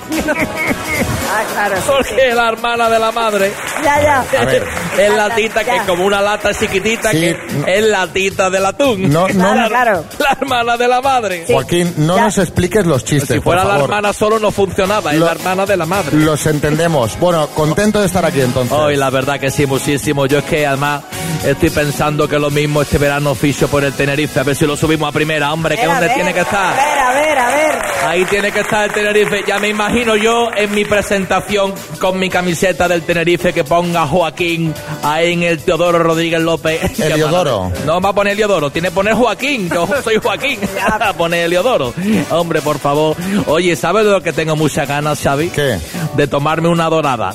Ah, 1.35 1.41
claro. 1.51 1.75
sí, 1.77 1.81
Porque 1.87 2.29
es 2.29 2.35
la 2.35 2.49
hermana 2.49 2.89
de 2.89 2.99
la 2.99 3.11
madre. 3.11 3.49
sí. 3.49 3.81
Ya, 3.83 4.01
ya. 4.01 4.19
A 4.41 4.45
ver. 4.45 4.63
Es 4.99 5.11
la 5.15 5.33
tita 5.35 5.63
que 5.63 5.75
es 5.75 5.81
como 5.83 6.05
una 6.05 6.21
lata 6.21 6.53
chiquitita 6.53 7.09
Sí, 7.09 7.19
que 7.21 7.37
no. 7.57 7.65
es 7.67 7.83
la 7.85 8.05
tita 8.07 8.51
del 8.51 8.63
atún. 8.67 9.09
No, 9.11 9.27
no, 9.29 9.33
Claro, 9.33 9.67
claro. 9.69 10.05
La 10.19 10.37
hermana 10.39 10.77
de 10.77 10.87
la 10.87 11.01
madre. 11.01 11.43
Sí. 11.47 11.53
Joaquín, 11.53 11.91
no 11.97 12.15
Ya. 12.17 12.25
nos 12.25 12.37
expliques 12.37 12.85
los 12.85 13.03
chistes, 13.03 13.37
Si 13.37 13.41
fuera 13.41 13.63
por 13.63 13.67
la 13.71 13.73
favor. 13.79 13.89
hermana 13.89 14.13
solo 14.13 14.37
no 14.37 14.51
funcionaba, 14.51 15.11
es 15.11 15.19
la 15.19 15.31
hermana 15.31 15.65
de 15.65 15.75
la 15.77 15.85
madre. 15.87 16.15
Los 16.17 16.45
entendemos. 16.45 17.17
Bueno, 17.19 17.47
contento 17.47 17.99
de 17.99 18.05
estar 18.05 18.23
aquí 18.23 18.41
entonces. 18.41 18.71
Hoy 18.71 18.95
la 18.95 19.09
verdad 19.09 19.39
que 19.39 19.49
sí, 19.49 19.65
muchísimo. 19.65 20.27
Yo 20.27 20.37
es 20.39 20.45
que 20.45 20.67
además 20.67 21.01
estoy 21.45 21.69
pensando 21.69 22.27
que 22.27 22.39
lo 22.39 22.49
mismo 22.49 22.81
este 22.81 22.97
verano 22.97 23.35
ficho 23.35 23.67
por 23.67 23.83
el 23.83 23.93
Tenerife, 23.93 24.39
a 24.39 24.43
ver 24.43 24.55
si 24.55 24.65
lo 24.65 24.75
subimos 24.77 25.09
a 25.09 25.11
primera, 25.11 25.51
hombre, 25.53 25.75
que 25.75 25.81
A 25.81 25.85
es 25.85 25.89
donde 25.91 26.07
ver, 26.07 26.15
tiene 26.15 26.33
que 26.33 26.39
A 26.39 26.43
estar. 26.43 26.75
ver, 26.75 26.99
a 26.99 27.13
ver, 27.13 27.39
a 27.39 27.47
ver. 27.47 27.73
Ahí 28.07 28.25
tiene 28.25 28.51
que 28.51 28.59
estar 28.59 28.83
el 28.85 28.91
Tenerife. 28.91 29.43
Ya 29.47 29.59
me 29.59 29.69
imagino 29.69 30.15
yo 30.17 30.49
en 30.55 30.71
mi 30.73 30.83
presentación 30.85 31.73
con 31.99 32.19
mi 32.19 32.29
camiseta 32.29 32.87
del 32.87 33.01
Tenerife 33.03 33.53
que 33.53 33.63
ponga 33.63 34.05
Joaquín 34.05 34.73
ahí 35.03 35.33
en 35.33 35.43
el 35.43 35.59
Teodoro 35.59 35.99
Rodríguez 35.99 36.41
López. 36.41 36.99
Heliodoro. 36.99 37.71
No 37.85 37.99
va 38.01 38.09
a 38.09 38.13
poner 38.13 38.33
Heliodoro, 38.33 38.69
tiene 38.71 38.89
que 38.89 38.93
poner 38.95 39.13
Joaquín. 39.13 39.69
Yo 39.69 39.87
soy 40.03 40.17
Joaquín. 40.21 40.59
Pone 41.17 41.43
Heliodoro. 41.43 41.93
Hombre, 42.31 42.61
por 42.61 42.79
favor. 42.79 43.15
Oye, 43.47 43.75
¿sabes 43.75 44.05
de 44.05 44.11
lo 44.11 44.21
que 44.21 44.33
tengo 44.33 44.55
muchas 44.55 44.87
ganas, 44.87 45.19
Xavi? 45.21 45.49
¿Qué? 45.49 45.77
De 46.15 46.27
tomarme 46.27 46.67
una 46.69 46.89
dorada. 46.89 47.33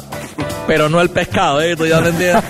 Pero 0.69 0.89
no 0.89 1.01
el 1.01 1.11
pescado, 1.11 1.61
¿eh? 1.61 1.75
¿Tú 1.75 1.85
ya 1.87 2.01
me 2.01 2.11
entiendes? 2.11 2.45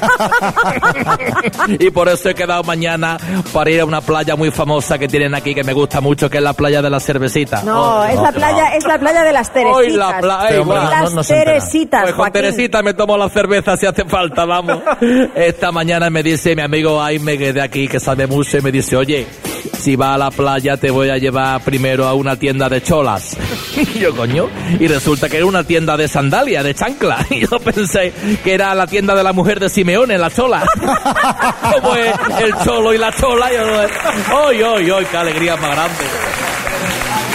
y 1.79 1.91
por 1.91 2.09
eso 2.09 2.29
he 2.29 2.35
quedado 2.35 2.63
mañana 2.65 3.17
para 3.53 3.71
ir 3.71 3.81
a 3.81 3.85
una 3.85 4.01
playa 4.01 4.37
muy 4.37 4.51
famosa 4.51 4.99
que 4.99 5.09
tienen 5.09 5.35
aquí 5.35 5.55
que 5.55 5.65
me 5.65 5.73
gusta 5.73 6.01
mucho, 6.01 6.29
que 6.29 6.39
es 6.39 6.43
la 6.43 6.53
playa 6.53 6.83
de 6.83 6.91
la 6.91 7.01
cervecita. 7.01 7.63
No, 7.63 7.79
Oh, 7.99 8.05
es 8.05 8.21
la 8.21 8.33
playa, 8.33 8.75
es 8.77 8.85
la 8.85 8.99
playa 8.99 9.23
de 9.23 9.33
las 9.33 9.51
Teresitas. 9.53 9.77
Hoy 9.79 9.91
la 9.91 10.19
playa, 10.21 10.49
Este 10.49 10.59
hombre 10.59 10.77
no- 10.79 10.91
las 10.91 11.15
no. 11.15 11.23
Teresitas, 11.25 12.03
Pues 12.03 12.13
con 12.15 12.25
Joaquín. 12.25 12.33
Teresita 12.43 12.83
me 12.83 12.93
tomo 12.95 13.17
la 13.17 13.29
cerveza 13.31 13.77
si 13.77 13.87
hace 13.87 14.05
falta, 14.05 14.45
vamos. 14.45 14.81
Esta 15.35 15.73
mañana 15.73 16.11
me 16.11 16.23
dice 16.23 16.55
mi 16.55 16.63
amigo 16.63 17.01
Aime, 17.03 17.39
que 17.39 17.53
de 17.53 17.63
aquí, 17.63 17.89
que 17.89 17.99
sabe 18.01 18.27
mucho, 18.27 18.59
y 18.59 18.61
me 18.63 18.73
dice, 18.73 18.97
oye, 18.97 19.27
si 19.79 19.97
va 19.97 20.15
a 20.15 20.19
la 20.19 20.31
playa 20.31 20.77
te 20.77 20.91
voy 20.91 21.09
a 21.11 21.19
llevar 21.19 21.61
primero 21.63 22.07
a 22.07 22.15
una 22.15 22.37
tienda 22.37 22.69
de 22.69 22.83
cholas. 22.83 23.37
Y 23.79 24.01
yo, 24.01 24.15
coño, 24.17 24.49
y 24.81 24.89
resulta 24.89 25.29
que 25.29 25.37
era 25.37 25.47
una 25.47 25.63
tienda 25.63 25.97
de 25.97 26.09
sandalia, 26.09 26.65
de 26.65 26.75
chancla. 26.75 27.25
Y 27.31 27.47
yo 27.47 27.61
pensé 27.61 28.08
que 28.45 28.55
era 28.55 28.75
la 28.75 28.87
tienda 28.87 29.15
de 29.15 29.23
la 29.23 29.33
mujer 29.33 29.61
de 29.61 29.69
Simeone, 29.71 30.19
la 30.19 30.31
chola. 30.31 30.65
Como 31.81 31.95
es 31.97 32.15
el 32.41 32.55
cholo 32.65 32.93
y 32.95 32.99
la 32.99 33.13
chola. 33.13 33.47
¡Ay, 33.47 34.63
ay, 34.63 34.91
ay! 34.97 35.07
¡Qué 35.11 35.17
alegría 35.17 35.57
más 35.57 35.71
grande! 35.71 36.05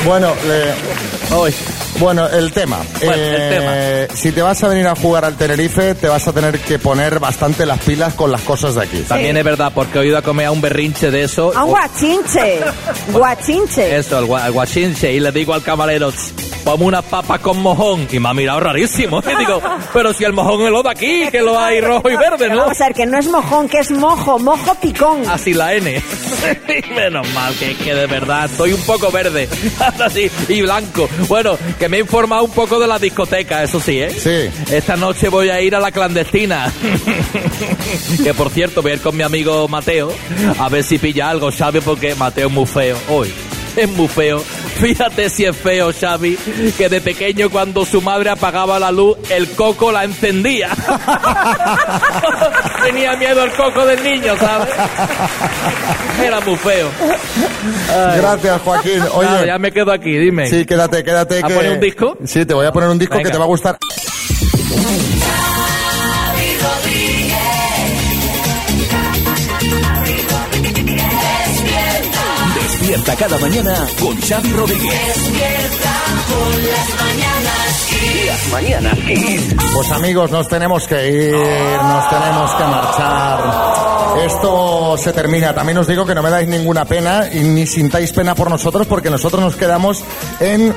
Bueno, 0.05 0.33
le- 0.47 1.33
Hoy. 1.35 1.53
bueno, 1.99 2.27
el 2.27 2.51
tema. 2.51 2.77
Bueno, 2.99 3.13
el 3.13 3.21
Eh, 3.25 4.07
Si 4.13 4.31
te 4.33 4.41
vas 4.41 4.61
a 4.63 4.67
venir 4.67 4.85
a 4.87 4.95
jugar 4.95 5.23
al 5.23 5.35
Tenerife, 5.37 5.95
te 5.95 6.09
vas 6.09 6.27
a 6.27 6.33
tener 6.33 6.59
que 6.59 6.77
poner 6.77 7.19
bastante 7.19 7.65
las 7.65 7.79
pilas 7.79 8.13
con 8.13 8.29
las 8.31 8.41
cosas 8.41 8.75
de 8.75 8.81
aquí. 8.83 8.99
También 9.07 9.37
es 9.37 9.43
verdad, 9.45 9.71
porque 9.73 9.99
he 9.99 10.05
ido 10.07 10.17
a 10.17 10.21
comer 10.21 10.47
a 10.47 10.51
un 10.51 10.59
berrinche 10.59 11.09
de 11.09 11.23
eso. 11.23 11.53
A 11.55 11.63
un 11.63 11.71
guachinche. 11.71 12.59
Guachinche. 13.13 13.97
Eso, 13.97 14.17
al 14.17 14.51
guachinche, 14.51 15.13
y 15.13 15.19
le 15.21 15.31
digo 15.31 15.53
al 15.53 15.63
camarero, 15.63 16.11
"Ch, 16.63 16.65
ponme 16.65 16.85
unas 16.85 17.03
papas 17.05 17.39
con 17.39 17.61
mojón, 17.61 18.07
y 18.11 18.19
me 18.19 18.29
ha 18.29 18.33
mirado 18.33 18.59
rarísimo. 18.59 19.19
Y 19.19 19.35
digo, 19.37 19.61
pero 19.93 20.13
si 20.13 20.23
el 20.23 20.33
mojón 20.33 20.61
es 20.65 20.71
lo 20.71 20.83
de 20.83 20.89
aquí, 20.89 21.23
que 21.31 21.41
lo 21.41 21.59
hay 21.59 21.81
rojo 21.81 22.09
y 22.09 22.15
verde, 22.15 22.49
¿no? 22.49 22.57
Vamos 22.57 22.81
a 22.81 22.85
ver, 22.85 22.93
que 22.93 23.05
no 23.05 23.17
es 23.17 23.27
mojón, 23.27 23.67
que 23.67 23.79
es 23.79 23.91
mojo, 23.91 24.39
mojo 24.39 24.75
picón. 24.75 25.23
Así 25.29 25.53
la 25.53 25.73
N. 25.73 26.01
Menos 26.95 27.27
mal 27.33 27.53
que, 27.55 27.75
que 27.75 27.93
de 27.93 28.07
verdad 28.07 28.45
estoy 28.45 28.73
un 28.73 28.81
poco 28.81 29.11
verde, 29.11 29.47
así, 30.03 30.29
y 30.47 30.61
blanco. 30.61 31.09
Bueno, 31.27 31.57
que 31.79 31.89
me 31.89 31.97
he 31.97 31.99
informado 32.01 32.43
un 32.43 32.51
poco 32.51 32.79
de 32.79 32.87
la 32.87 32.99
discoteca, 32.99 33.63
eso 33.63 33.79
sí, 33.79 33.99
¿eh? 34.01 34.09
Sí. 34.11 34.73
Esta 34.73 34.95
noche 34.95 35.29
voy 35.29 35.49
a 35.49 35.61
ir 35.61 35.75
a 35.75 35.79
la 35.79 35.91
clandestina. 35.91 36.71
que 38.23 38.33
por 38.33 38.49
cierto, 38.49 38.81
voy 38.81 38.91
a 38.91 38.95
ir 38.95 39.01
con 39.01 39.15
mi 39.15 39.23
amigo 39.23 39.67
Mateo 39.67 40.11
a 40.59 40.69
ver 40.69 40.83
si 40.83 40.97
pilla 40.97 41.29
algo, 41.29 41.51
Xavi, 41.51 41.81
porque 41.81 42.15
Mateo 42.15 42.47
es 42.47 42.53
muy 42.53 42.65
feo. 42.65 42.97
Hoy 43.09 43.33
es 43.75 43.89
muy 43.89 44.07
feo. 44.07 44.43
Fíjate 44.83 45.29
si 45.29 45.45
es 45.45 45.55
feo, 45.55 45.91
Xavi, 45.93 46.35
que 46.77 46.89
de 46.89 46.99
pequeño 46.99 47.49
cuando 47.49 47.85
su 47.85 48.01
madre 48.01 48.31
apagaba 48.31 48.79
la 48.79 48.91
luz, 48.91 49.17
el 49.29 49.49
coco 49.51 49.91
la 49.91 50.03
encendía. 50.03 50.69
Tenía 52.83 53.15
miedo 53.15 53.43
el 53.43 53.51
coco 53.53 53.85
del 53.85 54.03
niño, 54.03 54.35
¿sabes? 54.37 54.69
Era 56.21 56.39
muy 56.41 56.55
feo. 56.57 56.89
Ay. 57.89 58.19
Gracias, 58.19 58.61
Joaquín. 58.61 59.01
Oye, 59.13 59.27
Claro, 59.27 59.45
ya 59.45 59.57
me 59.57 59.71
quedo 59.71 59.91
aquí, 59.91 60.17
dime. 60.17 60.47
sí, 60.47 60.65
quédate, 60.65 61.03
quédate. 61.03 61.39
¿A 61.39 61.47
que... 61.47 61.53
poner 61.53 61.71
un 61.73 61.79
disco? 61.79 62.17
Sí, 62.25 62.45
te 62.45 62.53
voy 62.53 62.65
a 62.65 62.71
poner 62.71 62.89
un 62.89 62.99
disco 62.99 63.15
Venga. 63.15 63.29
que 63.29 63.33
te 63.33 63.37
va 63.37 63.45
a 63.45 63.47
gustar. 63.47 63.77
Despierta 73.03 73.27
cada 73.27 73.37
mañana 73.37 73.87
con 73.99 74.15
Xavi 74.21 74.53
Rodríguez. 74.53 75.07
Despierta 75.07 75.93
con 76.29 76.51
las 76.65 76.89
mañanas 77.01 77.87
Kiss. 77.89 78.25
Las 78.27 78.47
mañanas 78.49 78.99
Kiss. 78.99 79.55
Pues 79.73 79.91
amigos, 79.91 80.31
nos 80.31 80.47
tenemos 80.47 80.87
que 80.87 81.09
ir, 81.09 81.33
nos 81.33 82.09
tenemos 82.09 82.51
que 82.51 82.63
marchar. 82.63 84.19
esto 84.25 84.97
se 84.97 85.11
termina. 85.11 85.53
También 85.53 85.79
os 85.79 85.87
digo 85.87 86.05
que 86.05 86.15
no 86.15 86.23
me 86.23 86.29
dais 86.29 86.47
ninguna 86.47 86.85
pena 86.85 87.27
y 87.29 87.39
ni 87.39 87.67
sintáis 87.67 88.13
pena 88.13 88.35
por 88.35 88.49
nosotros 88.49 88.87
porque 88.87 89.09
nosotros 89.09 89.41
nos 89.41 89.57
quedamos 89.57 90.01
en, 90.39 90.73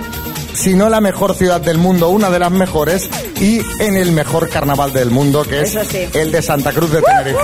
si 0.53 0.74
no 0.74 0.89
la 0.89 1.01
mejor 1.01 1.37
ciudad 1.37 1.61
del 1.61 1.79
mundo, 1.79 2.09
una 2.09 2.29
de 2.29 2.41
las 2.41 2.51
mejores 2.51 3.09
y 3.41 3.61
en 3.79 3.97
el 3.97 4.11
mejor 4.11 4.49
carnaval 4.49 4.93
del 4.93 5.12
mundo 5.12 5.45
que 5.45 5.61
es 5.61 5.79
sí. 5.89 6.09
el 6.12 6.33
de 6.33 6.43
Santa 6.43 6.72
Cruz 6.72 6.91
de 6.91 7.03
Tenerife. 7.03 7.39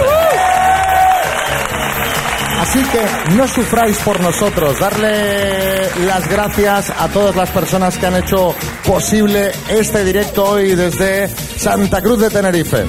Así 2.62 2.80
que 2.84 3.32
no 3.34 3.48
sufráis 3.48 3.96
por 3.98 4.20
nosotros, 4.20 4.78
darle 4.78 5.90
las 6.06 6.28
gracias 6.28 6.90
a 6.90 7.08
todas 7.08 7.34
las 7.34 7.50
personas 7.50 7.98
que 7.98 8.06
han 8.06 8.14
hecho 8.14 8.54
posible 8.86 9.50
este 9.68 10.04
directo 10.04 10.44
hoy 10.44 10.76
desde 10.76 11.28
Santa 11.28 12.00
Cruz 12.00 12.20
de 12.20 12.30
Tenerife. 12.30 12.86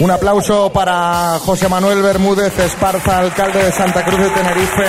Un 0.00 0.10
aplauso 0.10 0.70
para 0.70 1.38
José 1.38 1.70
Manuel 1.70 2.02
Bermúdez 2.02 2.58
Esparza, 2.58 3.18
alcalde 3.18 3.64
de 3.64 3.72
Santa 3.72 4.04
Cruz 4.04 4.20
de 4.20 4.28
Tenerife, 4.28 4.84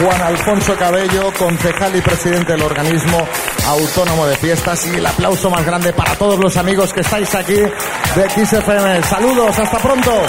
Juan 0.00 0.22
Alfonso 0.22 0.74
Cabello, 0.76 1.30
concejal 1.38 1.94
y 1.94 2.00
presidente 2.00 2.52
del 2.52 2.62
organismo 2.62 3.18
autónomo 3.66 4.26
de 4.26 4.34
fiestas 4.36 4.86
y 4.86 4.96
el 4.96 5.04
aplauso 5.04 5.50
más 5.50 5.64
grande 5.64 5.92
para 5.92 6.16
todos 6.16 6.38
los 6.38 6.56
amigos 6.56 6.92
que 6.94 7.00
estáis 7.00 7.34
aquí 7.34 7.54
de 7.54 8.30
XFM. 8.46 9.02
Saludos, 9.02 9.58
hasta 9.58 9.78
pronto. 9.78 10.22